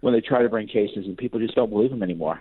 [0.00, 2.40] when they try to bring cases, and people just don't believe them anymore.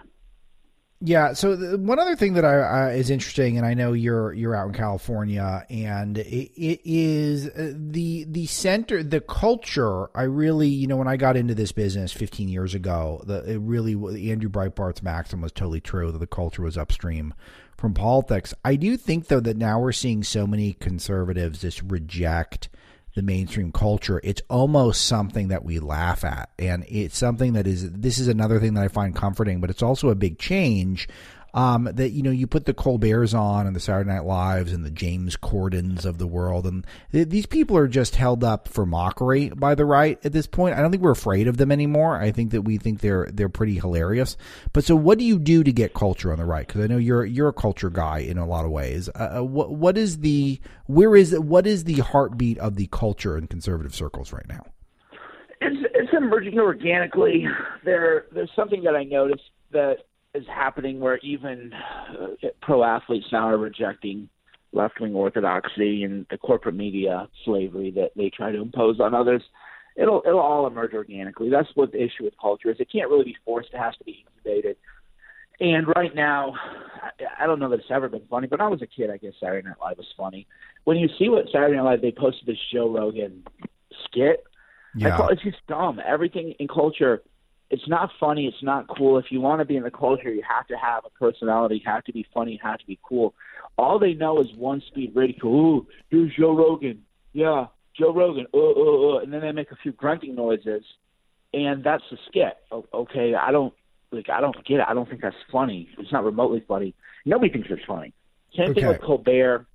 [1.03, 1.34] Yeah.
[1.34, 4.67] So the, one other thing that I, is interesting, and I know you're you're out
[4.67, 10.15] in California, and it, it is uh, the the center, the culture.
[10.15, 13.57] I really, you know, when I got into this business 15 years ago, the it
[13.57, 13.93] really
[14.32, 17.34] Andrew Breitbart's maxim was totally true that the culture was upstream
[17.82, 18.53] from politics.
[18.63, 22.69] I do think though that now we're seeing so many conservatives just reject
[23.15, 26.49] the mainstream culture, it's almost something that we laugh at.
[26.59, 29.82] And it's something that is, this is another thing that I find comforting, but it's
[29.82, 31.09] also a big change
[31.53, 34.85] um, that you know you put the Colbert's on and the Saturday Night Lives and
[34.85, 38.85] the James Cordens of the world, and th- these people are just held up for
[38.85, 40.75] mockery by the right at this point.
[40.75, 42.17] I don't think we're afraid of them anymore.
[42.17, 44.37] I think that we think they're they're pretty hilarious.
[44.73, 46.65] But so, what do you do to get culture on the right?
[46.65, 49.09] Because I know you're you're a culture guy in a lot of ways.
[49.09, 53.37] Uh, uh, what what is the where is what is the heartbeat of the culture
[53.37, 54.65] in conservative circles right now?
[55.59, 57.45] It's it's emerging organically.
[57.83, 59.97] There there's something that I noticed that
[60.34, 64.29] is happening where even uh, pro athletes now are rejecting
[64.73, 69.43] left wing orthodoxy and the corporate media slavery that they try to impose on others.
[69.97, 71.49] It'll it'll all emerge organically.
[71.49, 72.79] That's what the issue with culture is.
[72.79, 73.73] It can't really be forced.
[73.73, 74.77] It has to be incubated.
[75.59, 76.55] And right now,
[77.39, 79.17] I don't know that it's ever been funny, but when I was a kid, I
[79.17, 80.47] guess Saturday Night Live was funny.
[80.86, 83.43] When you see what Saturday Night Live, they posted this Joe Rogan
[84.05, 84.43] skit.
[84.95, 85.13] Yeah.
[85.13, 86.01] I call, it's just dumb.
[86.03, 87.21] Everything in culture
[87.72, 88.47] it's not funny.
[88.47, 89.17] It's not cool.
[89.17, 91.76] If you want to be in the culture, you have to have a personality.
[91.76, 92.51] You have to be funny.
[92.53, 93.34] You have to be cool.
[93.78, 95.55] All they know is one speed ridicule.
[95.55, 97.03] Ooh, here's Joe Rogan.
[97.32, 97.67] Yeah,
[97.97, 98.45] Joe Rogan.
[98.53, 99.19] Uh, uh, uh.
[99.19, 100.84] And then they make a few grunting noises,
[101.53, 102.57] and that's the skit.
[102.93, 103.74] Okay, I don't
[104.11, 104.30] like.
[104.30, 104.86] I don't get it.
[104.88, 105.89] I don't think that's funny.
[105.97, 106.93] It's not remotely funny.
[107.26, 108.13] Nobody thinks it's funny.
[108.57, 108.82] Same okay.
[108.82, 109.65] thing with Colbert.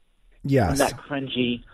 [0.45, 0.73] Yes.
[0.73, 1.65] And that cringy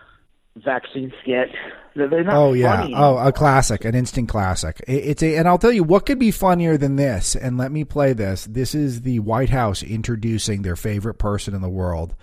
[0.56, 1.48] vaccine skit.
[1.94, 2.80] They're they're not Oh yeah.
[2.82, 4.82] funny Oh, a classic, an instant classic.
[4.86, 7.34] It- It's a, and I'll tell you what could be funnier than this.
[7.36, 8.46] And let me play this.
[8.46, 12.14] This is the White House introducing their favorite person in the world,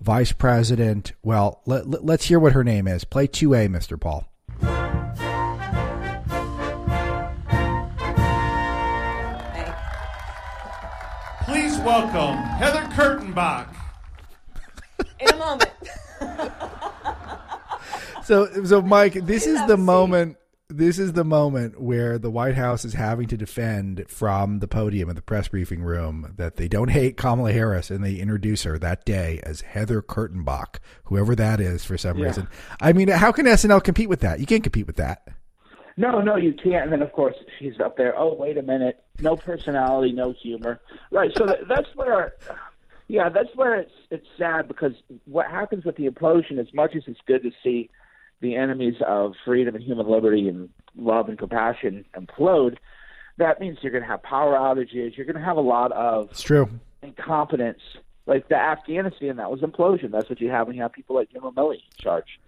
[0.00, 1.12] Vice President.
[1.22, 3.04] Well, let, let, let's hear what her name is.
[3.04, 4.26] Play two A, Mister Paul.
[11.42, 13.68] Please welcome Heather Kurtenbach.
[15.20, 15.70] In a moment.
[18.24, 20.36] So, so Mike, this is the moment.
[20.70, 25.10] This is the moment where the White House is having to defend from the podium
[25.10, 28.78] in the press briefing room that they don't hate Kamala Harris and they introduce her
[28.78, 32.26] that day as Heather Kurtenbach, whoever that is for some Yeah.
[32.26, 32.48] reason.
[32.80, 34.40] I mean, how can SNL compete with that?
[34.40, 35.28] You can't compete with that.
[35.98, 36.84] No, no, you can't.
[36.84, 38.18] And then, of course, she's up there.
[38.18, 39.04] Oh, wait a minute.
[39.20, 40.80] No personality, no humor.
[41.12, 41.30] Right.
[41.36, 42.32] So that, that's where,
[43.06, 44.92] yeah, that's where it's it's sad because
[45.26, 47.90] what happens with the implosion, as much as it's good to see
[48.40, 52.76] the enemies of freedom and human liberty and love and compassion implode,
[53.38, 55.16] that means you're going to have power outages.
[55.16, 56.68] You're going to have a lot of It's true.
[57.02, 57.80] incompetence.
[58.26, 60.10] Like the Afghanistan, that was implosion.
[60.10, 62.38] That's what you have when you have people like General Milley in charge.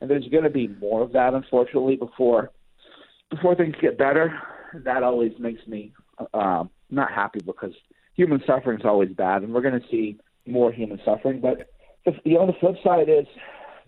[0.00, 2.50] And there's going to be more of that, unfortunately, before
[3.30, 4.38] before things get better.
[4.84, 5.92] That always makes me
[6.34, 7.72] um, not happy because
[8.14, 11.40] human suffering is always bad, and we're going to see more human suffering.
[11.40, 11.70] But
[12.04, 13.26] the, you know, the flip side is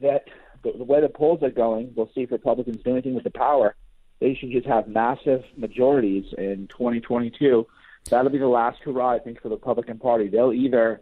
[0.00, 0.24] that
[0.62, 3.30] the, the way the polls are going, we'll see if Republicans do anything with the
[3.30, 3.74] power.
[4.20, 7.66] They should just have massive majorities in 2022.
[8.10, 10.28] That'll be the last hurrah, I think, for the Republican Party.
[10.28, 11.00] They'll either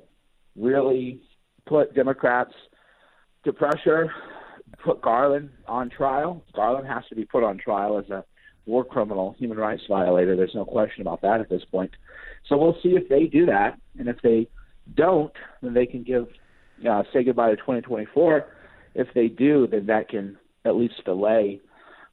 [0.56, 1.20] really
[1.66, 2.52] put Democrats
[3.44, 4.12] to pressure,
[4.82, 6.42] put Garland on trial.
[6.54, 8.24] Garland has to be put on trial as a
[8.66, 10.36] war criminal, human rights violator.
[10.36, 11.90] There's no question about that at this point.
[12.48, 14.48] So we'll see if they do that, and if they
[14.94, 15.32] don't,
[15.62, 16.28] then they can give
[16.88, 18.46] uh, say goodbye to 2024.
[18.94, 21.60] If they do, then that can at least delay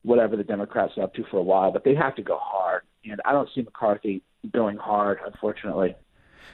[0.03, 1.71] whatever the Democrats are up to for a while.
[1.71, 5.95] But they have to go hard, and I don't see McCarthy going hard, unfortunately.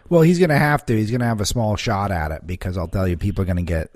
[0.10, 0.96] Well, he's going to have to.
[0.96, 3.46] He's going to have a small shot at it because I'll tell you, people are
[3.46, 3.92] going to get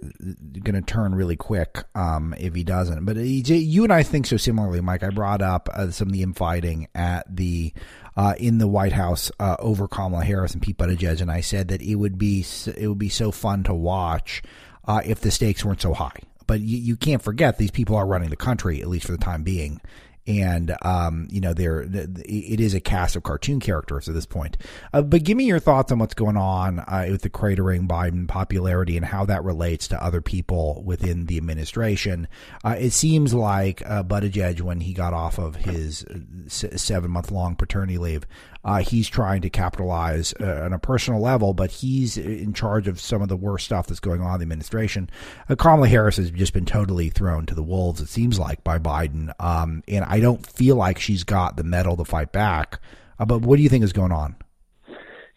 [0.62, 3.06] going to turn really quick um, if he doesn't.
[3.06, 5.04] But he, you and I think so similarly, Mike.
[5.04, 7.74] I brought up uh, some of the infighting at the
[8.18, 11.70] uh, in the White House uh, over Kamala Harris and Pete Buttigieg, and I said
[11.70, 14.44] that it would be it would be so fun to watch
[14.86, 16.18] uh, if the stakes weren't so high.
[16.48, 19.18] But you, you can't forget these people are running the country at least for the
[19.18, 19.80] time being
[20.28, 24.58] and um, you know, there it is a cast of cartoon characters at this point.
[24.94, 28.28] Uh, but give me your thoughts on what's going on uh, with the cratering Biden
[28.28, 32.28] popularity and how that relates to other people within the administration.
[32.64, 37.32] Uh, it seems like uh, Buttigieg, when he got off of his uh, seven month
[37.32, 38.26] long paternity leave,
[38.64, 43.02] uh, he's trying to capitalize uh, on a personal level, but he's in charge of
[43.02, 45.10] some of the worst stuff that's going on in the administration.
[45.58, 49.34] Kamala Harris has just been totally thrown to the wolves, it seems like, by Biden.
[49.40, 52.80] Um, and I don't feel like she's got the mettle to fight back.
[53.18, 54.36] Uh, but what do you think is going on?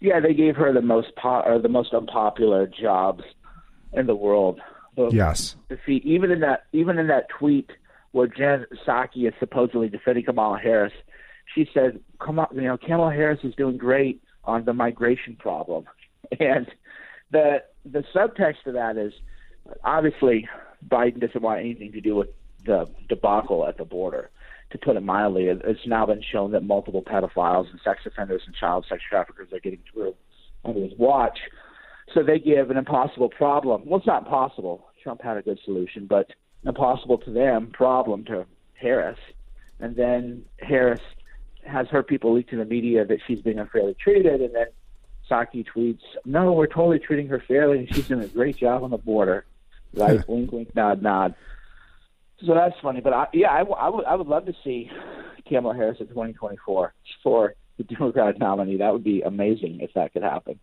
[0.01, 3.22] Yeah, they gave her the most po- or the most unpopular jobs
[3.93, 4.61] in the world.
[4.97, 5.55] The Yes.
[5.68, 7.70] defeat, even in that even in that tweet
[8.11, 10.93] where Jen Psaki is supposedly defending Kamala Harris,
[11.55, 15.85] she said, "Come on, you know, Kamala Harris is doing great on the migration problem,"
[16.41, 16.66] and
[17.31, 19.12] the the subtext of that is
[19.85, 20.49] obviously
[20.89, 22.29] Biden doesn't want anything to do with
[22.64, 24.31] the debacle at the border.
[24.71, 28.55] To put it mildly, it's now been shown that multiple pedophiles and sex offenders and
[28.57, 30.15] child sex traffickers are getting through
[30.65, 31.39] under his watch.
[32.12, 33.83] So they give an impossible problem.
[33.87, 34.89] Well, it's not impossible.
[35.03, 36.31] Trump had a good solution, but
[36.65, 39.19] impossible to them problem to Harris.
[39.81, 41.01] And then Harris
[41.67, 44.67] has her people leak to the media that she's being unfairly treated, and then
[45.31, 48.91] Psaki tweets, "No, we're totally treating her fairly, and she's doing a great job on
[48.91, 49.47] the border."
[49.95, 50.21] Right?
[50.29, 51.35] wink, wink, nod, nod.
[52.47, 54.90] So that's funny, but I, yeah, I, I would I would love to see
[55.49, 58.76] Kamala Harris in 2024 for the Democratic nominee.
[58.76, 60.59] That would be amazing if that could happen.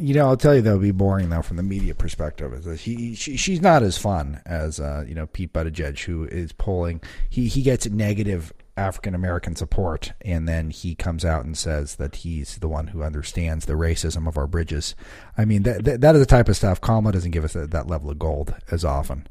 [0.00, 2.52] You know, I'll tell you that would be boring though from the media perspective.
[2.52, 6.52] Is she, she she's not as fun as uh, you know Pete Buttigieg, who is
[6.52, 7.00] polling.
[7.28, 12.16] He he gets negative African American support, and then he comes out and says that
[12.16, 14.94] he's the one who understands the racism of our bridges.
[15.36, 16.80] I mean, that that, that is the type of stuff.
[16.80, 19.26] Kamala doesn't give us that, that level of gold as often.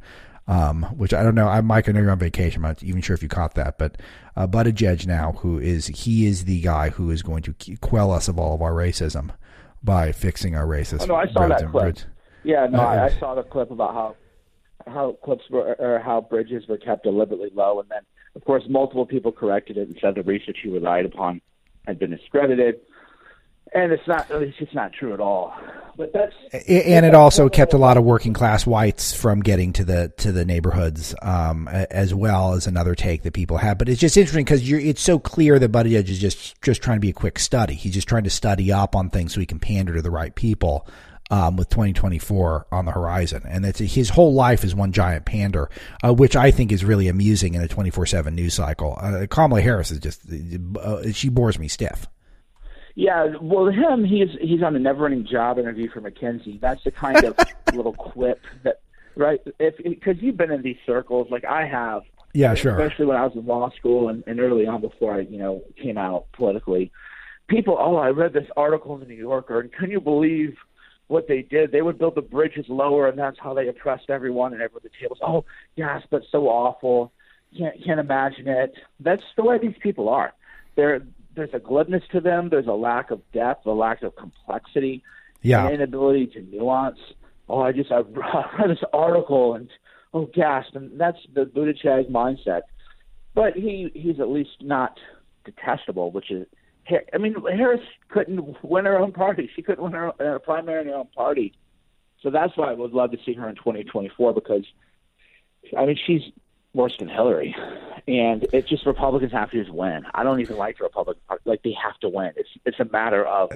[0.50, 1.50] Um, which I don't know.
[1.50, 2.64] I, Mike, I know you're on vacation.
[2.64, 3.98] I'm not even sure if you caught that, but
[4.38, 8.30] uh, judge now, who is he is the guy who is going to quell us
[8.30, 9.32] of all of our racism
[9.84, 11.02] by fixing our racism.
[11.04, 11.72] Oh, no, I saw that clip.
[11.72, 12.06] bridge.
[12.44, 14.16] Yeah, no, Uh, I, I saw the clip about how
[14.88, 18.02] how clips were or how bridges were kept deliberately low, and then
[18.36, 21.42] of course multiple people corrected it and said the research he relied upon
[21.86, 22.80] had been discredited,
[23.74, 25.54] and it's not it's just not true at all.
[25.98, 26.34] But that's
[26.68, 30.32] and it also kept a lot of working class whites from getting to the to
[30.32, 33.78] the neighborhoods um, as well as another take that people have.
[33.78, 37.02] But it's just interesting because it's so clear that Buttigieg is just just trying to
[37.02, 37.74] be a quick study.
[37.74, 40.34] He's just trying to study up on things so he can pander to the right
[40.34, 40.88] people.
[41.30, 45.70] Um, with 2024 on the horizon, and his whole life is one giant pander,
[46.02, 48.98] uh, which I think is really amusing in a 24/7 news cycle.
[48.98, 50.22] Uh, Kamala Harris is just
[50.80, 52.08] uh, she bores me stiff.
[52.98, 56.60] Yeah, well, him, he's he's on a never-ending job interview for McKinsey.
[56.60, 57.38] That's the kind of
[57.76, 58.82] little quip that,
[59.16, 59.40] right?
[59.60, 62.02] If because you've been in these circles, like I have.
[62.34, 62.72] Yeah, sure.
[62.72, 65.62] Especially when I was in law school and, and early on before I, you know,
[65.80, 66.92] came out politically.
[67.48, 70.56] People, oh, I read this article in the New Yorker, and can you believe
[71.06, 71.72] what they did?
[71.72, 74.92] They would build the bridges lower, and that's how they oppressed everyone and everyone at
[74.92, 75.20] the tables.
[75.22, 75.46] Oh,
[75.76, 77.12] yes, but so awful.
[77.56, 78.74] Can't can't imagine it.
[79.00, 80.34] That's the way these people are.
[80.76, 81.02] They're
[81.38, 82.50] there's a glibness to them.
[82.50, 85.04] There's a lack of depth, a lack of complexity,
[85.42, 86.98] yeah, an inability to nuance.
[87.48, 88.00] Oh, I just I
[88.60, 89.70] read this article and
[90.14, 92.62] oh gasp, and that's the Buttigieg mindset.
[93.36, 95.00] But he he's at least not
[95.46, 96.48] detestable, which is
[97.14, 99.50] I mean Harris couldn't win her own party.
[99.56, 101.54] She couldn't win her, her uh, primary in her own party.
[102.24, 104.66] So that's why I would love to see her in 2024 because
[105.78, 106.24] I mean she's
[106.74, 107.56] worse than Hillary.
[108.08, 110.04] And it's just Republicans have to just win.
[110.14, 111.42] I don't even like the Republican Party.
[111.46, 112.32] Like they have to win.
[112.38, 113.52] It's it's a matter of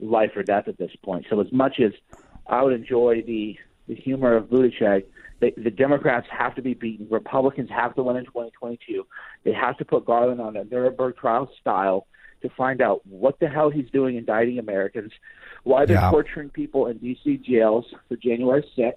[0.00, 1.26] life or death at this point.
[1.30, 1.92] So as much as
[2.46, 3.56] I would enjoy the
[3.88, 5.04] the humor of Buttigieg,
[5.40, 7.06] the, the Democrats have to be beaten.
[7.10, 9.06] Republicans have to win in 2022.
[9.44, 12.06] They have to put Garland on a Nuremberg trial style
[12.42, 15.12] to find out what the hell he's doing indicting Americans,
[15.64, 16.10] why they're Yeah.
[16.10, 17.36] torturing people in D.C.
[17.38, 18.94] jails for January 6th,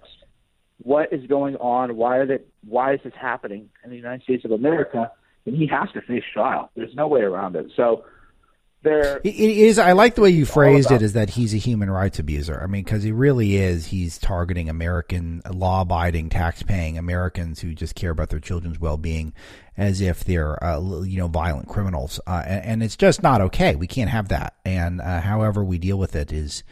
[0.82, 4.44] what is going on, why are they, why is this happening in the United States
[4.44, 5.10] of America,
[5.46, 6.70] and he has to face trial.
[6.76, 7.70] There's no way around it.
[7.76, 8.04] So
[8.82, 9.78] there, It is.
[9.78, 11.02] I like the way you phrased it.
[11.02, 12.60] Is that he's a human rights abuser?
[12.62, 13.86] I mean, because he really is.
[13.86, 19.32] He's targeting American law-abiding, tax-paying Americans who just care about their children's well-being,
[19.76, 22.20] as if they're uh, you know violent criminals.
[22.26, 23.74] Uh, and, and it's just not okay.
[23.74, 24.54] We can't have that.
[24.64, 26.62] And uh, however we deal with it is.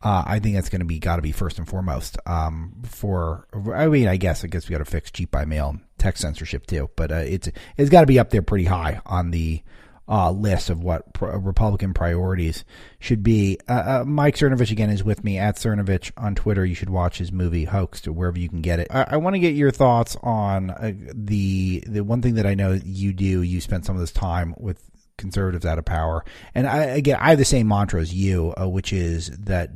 [0.00, 2.18] Uh, I think that's going to be got to be first and foremost.
[2.26, 5.76] Um, for I mean, I guess I guess we got to fix cheap by mail
[5.98, 6.90] text censorship too.
[6.96, 9.62] But uh, it's it's got to be up there pretty high on the
[10.08, 12.64] uh, list of what pro- Republican priorities
[12.98, 13.58] should be.
[13.68, 16.64] Uh, uh, Mike Cernovich again is with me at Cernovich on Twitter.
[16.64, 18.88] You should watch his movie Hoaxed wherever you can get it.
[18.90, 22.54] I, I want to get your thoughts on uh, the the one thing that I
[22.54, 23.42] know you do.
[23.42, 24.82] You spent some of this time with
[25.18, 28.68] conservatives out of power, and I again I have the same mantra as you, uh,
[28.68, 29.70] which is that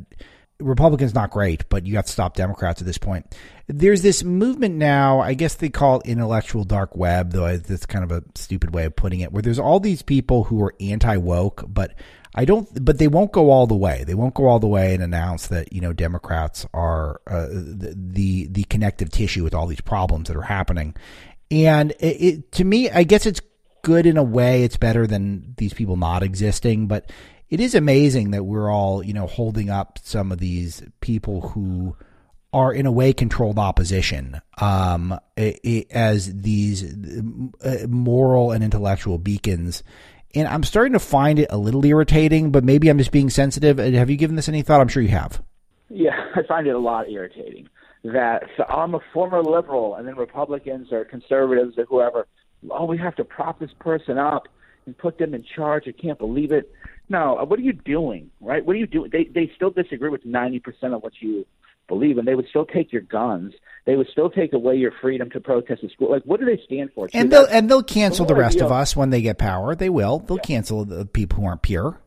[0.63, 3.35] Republicans not great, but you have to stop Democrats at this point.
[3.67, 8.05] There's this movement now, I guess they call it intellectual dark web, though that's kind
[8.05, 11.17] of a stupid way of putting it, where there's all these people who are anti
[11.17, 11.95] woke, but
[12.35, 14.05] I don't, but they won't go all the way.
[14.07, 17.95] They won't go all the way and announce that, you know, Democrats are uh, the,
[17.95, 20.95] the, the connective tissue with all these problems that are happening.
[21.51, 23.43] And it, it, to me, I guess it's
[23.83, 24.63] good in a way.
[24.65, 27.11] It's better than these people not existing, but
[27.51, 31.97] it is amazing that we're all, you know, holding up some of these people who
[32.55, 36.85] are in a way controlled opposition um, i- i- as these
[37.65, 39.83] uh, moral and intellectual beacons.
[40.35, 43.79] And I'm starting to find it a little irritating, but maybe I'm just being sensitive.
[43.79, 44.81] Uh, Have you given this any thought?
[44.81, 45.43] I'm sure you have.
[45.91, 47.69] Yeah, I find it a lot irritating
[48.05, 52.27] that so I'm a former liberal, and then Republicans or conservatives or whoever,
[52.71, 54.49] oh, we have to prop this person up
[54.87, 55.85] and put them in charge.
[55.87, 56.73] I can't believe it.
[57.09, 58.65] No, uh, what are you doing, right?
[58.65, 59.11] What are you doing?
[59.13, 61.47] They they still disagree with ninety percent of what you
[61.89, 63.55] believe and They would still take your guns.
[63.85, 66.11] They would still take away your freedom to protest at school.
[66.11, 67.09] Like, what do they stand for?
[67.13, 69.75] And they'll and they'll cancel the rest of us when they get power.
[69.75, 70.21] They will.
[70.21, 72.01] They'll cancel the people who aren't pure.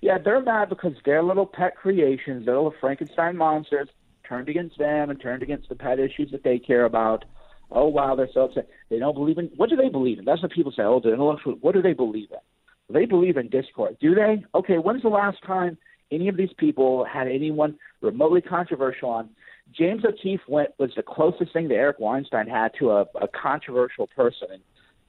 [0.00, 3.88] Yeah, they're mad because their little pet creations, their little Frankenstein monsters,
[4.26, 7.26] turned against them and turned against the pet issues that they care about.
[7.70, 8.68] Oh wow, they're so upset.
[8.88, 10.24] They don't believe in what do they believe in?
[10.24, 10.82] That's what people say.
[10.82, 11.54] Oh, the intellectual.
[11.60, 12.94] What do they believe in?
[12.94, 13.96] They believe in discord.
[14.00, 14.44] Do they?
[14.54, 15.78] Okay, when's the last time
[16.10, 19.30] any of these people had anyone remotely controversial on?
[19.76, 24.08] James O'Keefe went was the closest thing that Eric Weinstein had to a, a controversial
[24.08, 24.48] person.
[24.52, 24.62] And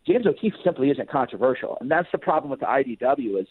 [0.06, 3.48] James O'Keefe simply isn't controversial, and that's the problem with the IDW is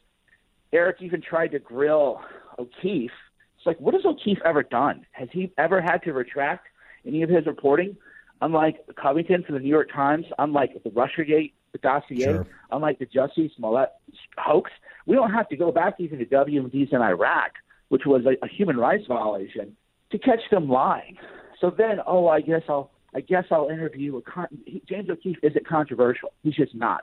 [0.73, 2.21] Eric even tried to grill
[2.59, 3.11] O'Keefe.
[3.57, 5.05] It's like, what has O'Keefe ever done?
[5.13, 6.69] Has he ever had to retract
[7.05, 7.97] any of his reporting?
[8.43, 12.47] Unlike Covington for the New York Times, unlike the Russiagate dossier, Sure.
[12.73, 13.91] unlike the Jussie Smollett
[14.39, 14.71] hoax,
[15.07, 17.53] we don't have to go back even to WMDs in Iraq,
[17.89, 19.77] which was a, a human rights violation,
[20.11, 21.17] to catch them lying.
[21.61, 24.49] So then, oh, I guess I'll, I guess I'll interview a con-
[24.89, 26.33] James O'Keefe isn't controversial.
[26.43, 27.03] He's just not.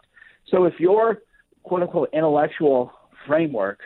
[0.49, 1.19] So if your
[1.63, 2.91] quote unquote intellectual
[3.27, 3.79] framework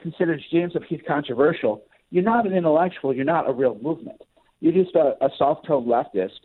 [0.00, 3.14] considers James O'Keefe controversial, you're not an intellectual.
[3.14, 4.20] You're not a real movement.
[4.60, 6.40] You're just a, a soft-toed leftist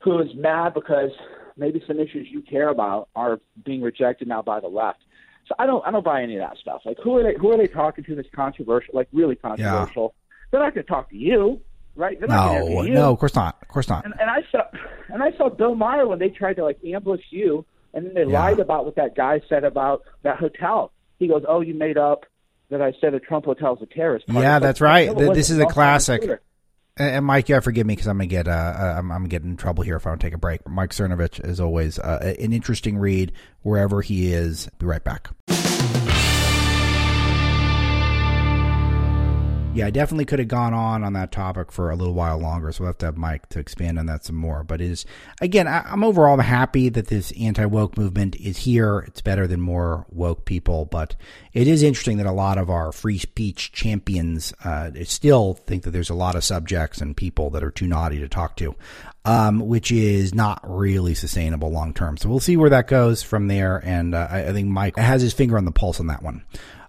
[0.00, 1.10] who is mad because
[1.56, 5.00] maybe some issues you care about are being rejected now by the left.
[5.46, 6.82] So I don't I don't buy any of that stuff.
[6.84, 10.14] Like who are they who are they talking to that's controversial, like really controversial?
[10.14, 10.46] Yeah.
[10.50, 11.60] They're not going to talk to you,
[11.94, 12.18] right?
[12.18, 14.04] They're no, no, of course not, of course not.
[14.04, 14.62] And, and I saw
[15.08, 18.30] and I saw Bill Maher when they tried to like ambush you, and then they
[18.30, 18.40] yeah.
[18.40, 20.92] lied about what that guy said about that hotel.
[21.18, 22.26] He goes, "Oh, you made up
[22.70, 24.40] that I said a Trump hotel is a terrorist." Party.
[24.40, 25.16] Yeah, that's right.
[25.16, 26.40] This is a classic.
[27.00, 29.42] And Mike, have forgive me because I'm gonna get uh, uh, I'm, I'm gonna get
[29.42, 30.68] in trouble here if I don't take a break.
[30.68, 33.32] Mike Cernovich is always uh, an interesting read
[33.62, 34.68] wherever he is.
[34.78, 35.30] Be right back.
[39.72, 42.72] Yeah, I definitely could have gone on on that topic for a little while longer,
[42.72, 44.64] so we'll have to have Mike to expand on that some more.
[44.64, 45.06] But is
[45.40, 48.98] again, I, am overall happy that this anti woke movement is here.
[49.06, 51.14] It's better than more woke people, but
[51.52, 55.92] it is interesting that a lot of our free speech champions uh, still think that
[55.92, 58.74] there's a lot of subjects and people that are too naughty to talk to,
[59.24, 62.16] um, which is not really sustainable long term.
[62.16, 63.80] So we'll see where that goes from there.
[63.84, 66.42] And uh, I, I think Mike has his finger on the pulse on that one.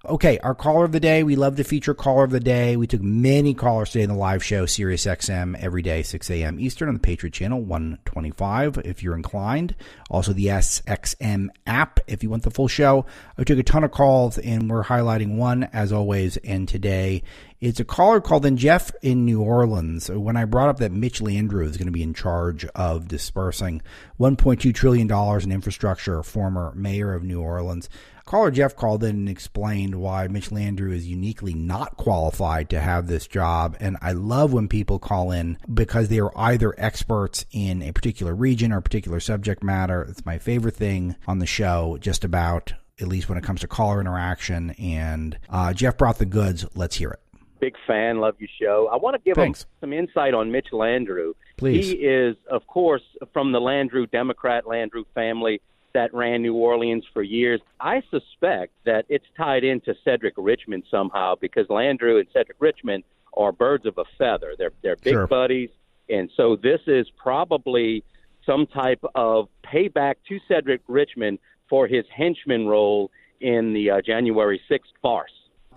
[0.04, 1.22] Okay, our caller of the day.
[1.22, 2.76] We love to feature caller of the day.
[2.76, 6.60] We took many callers today in the live show, Sirius XM, every day, 6 a.m.
[6.60, 9.76] Eastern on the Patriot Channel, 125, if you're inclined.
[10.10, 13.06] Also, the SXM app, if you want the full show.
[13.38, 16.36] I took a ton of calls, and we're highlighting one, as always.
[16.38, 17.22] And today,
[17.60, 20.10] it's a caller called in Jeff in New Orleans.
[20.10, 23.84] When I brought up that Mitch Landrieu is going to be in charge of dispersing
[24.20, 25.12] $1.2 trillion
[25.44, 27.88] in infrastructure, former mayor of New Orleans,
[28.32, 33.08] Caller Jeff called in and explained why Mitch Landrieu is uniquely not qualified to have
[33.08, 33.76] this job.
[33.82, 38.34] And I love when people call in because they are either experts in a particular
[38.34, 40.04] region or a particular subject matter.
[40.04, 42.72] It's my favorite thing on the show, just about,
[43.02, 44.70] at least when it comes to caller interaction.
[44.80, 46.66] And uh, Jeff brought the goods.
[46.74, 47.20] Let's hear it.
[47.60, 48.88] Big fan, love your show.
[48.94, 49.64] I want to give Thanks.
[49.64, 51.34] him some insight on Mitch Landrieu.
[51.58, 51.90] Please.
[51.90, 53.04] He is, of course,
[53.34, 55.62] from the Landrieu Democrat Landrieu family
[55.94, 57.62] that ran New Orleans for years.
[57.80, 63.04] I suspect that it's tied into Cedric Richmond somehow because Landrieu and Cedric Richmond
[63.36, 64.54] are birds of a feather.
[64.58, 65.28] They're they're big sure.
[65.28, 65.70] buddies,
[66.10, 68.04] and so this is probably
[68.46, 71.40] some type of payback to Cedric Richmond
[71.70, 75.32] for his henchman role in the uh, January 6th farce.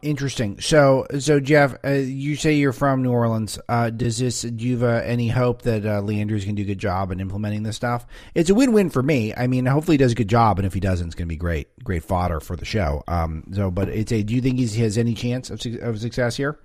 [0.05, 0.61] Interesting.
[0.61, 3.59] So, so Jeff, uh, you say you're from New Orleans.
[3.71, 6.67] Uh, does this do you have uh, any hope that uh, Landrieu's can do a
[6.67, 8.07] good job in implementing this stuff?
[8.35, 9.33] It's a win-win for me.
[9.35, 11.33] I mean, hopefully he does a good job, and if he doesn't, it's going to
[11.33, 13.03] be great, great fodder for the show.
[13.09, 14.23] Um, so, but it's a.
[14.23, 16.59] Do you think he has any chance of, of success here?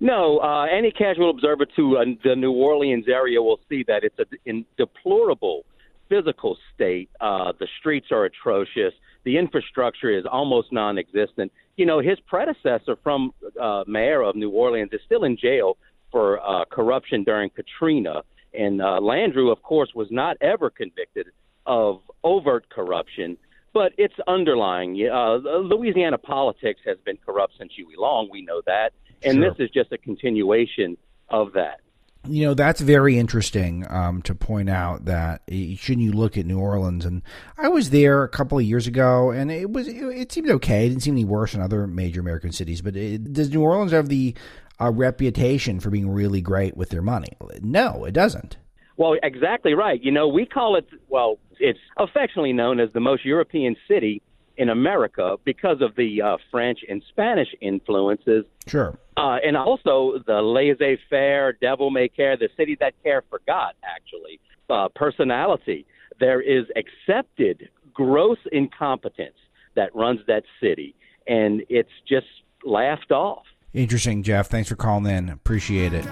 [0.00, 4.18] No, uh, any casual observer to uh, the New Orleans area will see that it's
[4.18, 5.66] a in deplorable
[6.08, 7.10] physical state.
[7.20, 8.94] Uh, the streets are atrocious.
[9.24, 14.90] The infrastructure is almost non-existent you know, his predecessor from uh, mayor of New Orleans
[14.92, 15.78] is still in jail
[16.12, 18.22] for uh, corruption during Katrina.
[18.52, 21.28] And uh, Landrieu, of course, was not ever convicted
[21.64, 23.38] of overt corruption,
[23.72, 24.90] but it's underlying.
[25.10, 28.28] Uh, Louisiana politics has been corrupt since Huey Long.
[28.30, 28.90] We know that.
[29.22, 29.50] And sure.
[29.50, 30.98] this is just a continuation
[31.30, 31.80] of that
[32.28, 36.58] you know that's very interesting um, to point out that shouldn't you look at New
[36.58, 37.04] Orleans?
[37.04, 37.22] And
[37.56, 40.86] I was there a couple of years ago and it was it, it seemed okay.
[40.86, 43.92] It didn't seem any worse than other major American cities but it, does New Orleans
[43.92, 44.34] have the
[44.80, 47.36] uh, reputation for being really great with their money?
[47.62, 48.58] No it doesn't.
[48.96, 50.02] Well exactly right.
[50.02, 54.22] You know we call it well it's affectionately known as the most European city
[54.56, 58.44] in America because of the uh, French and Spanish influences.
[58.66, 58.98] Sure.
[59.16, 64.40] Uh, and also the laissez faire, devil may care, the city that care forgot, actually,
[64.68, 65.86] uh, personality.
[66.18, 69.36] There is accepted gross incompetence
[69.74, 70.94] that runs that city,
[71.26, 72.26] and it's just
[72.64, 73.44] laughed off.
[73.72, 74.48] Interesting, Jeff.
[74.48, 75.28] Thanks for calling in.
[75.28, 76.04] Appreciate it.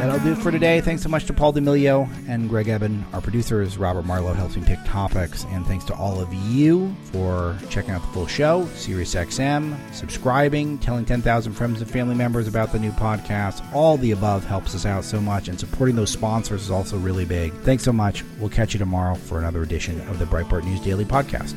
[0.00, 0.80] That'll do it for today.
[0.80, 3.04] Thanks so much to Paul D'Amelio and Greg Eben.
[3.12, 3.76] Our producers.
[3.76, 5.44] Robert Marlowe, helps me pick topics.
[5.50, 11.04] And thanks to all of you for checking out the full show, SiriusXM, subscribing, telling
[11.04, 13.62] 10,000 friends and family members about the new podcast.
[13.74, 17.26] All the above helps us out so much, and supporting those sponsors is also really
[17.26, 17.52] big.
[17.62, 18.24] Thanks so much.
[18.38, 21.54] We'll catch you tomorrow for another edition of the Breitbart News Daily Podcast.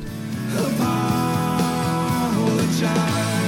[2.36, 3.43] Apologize.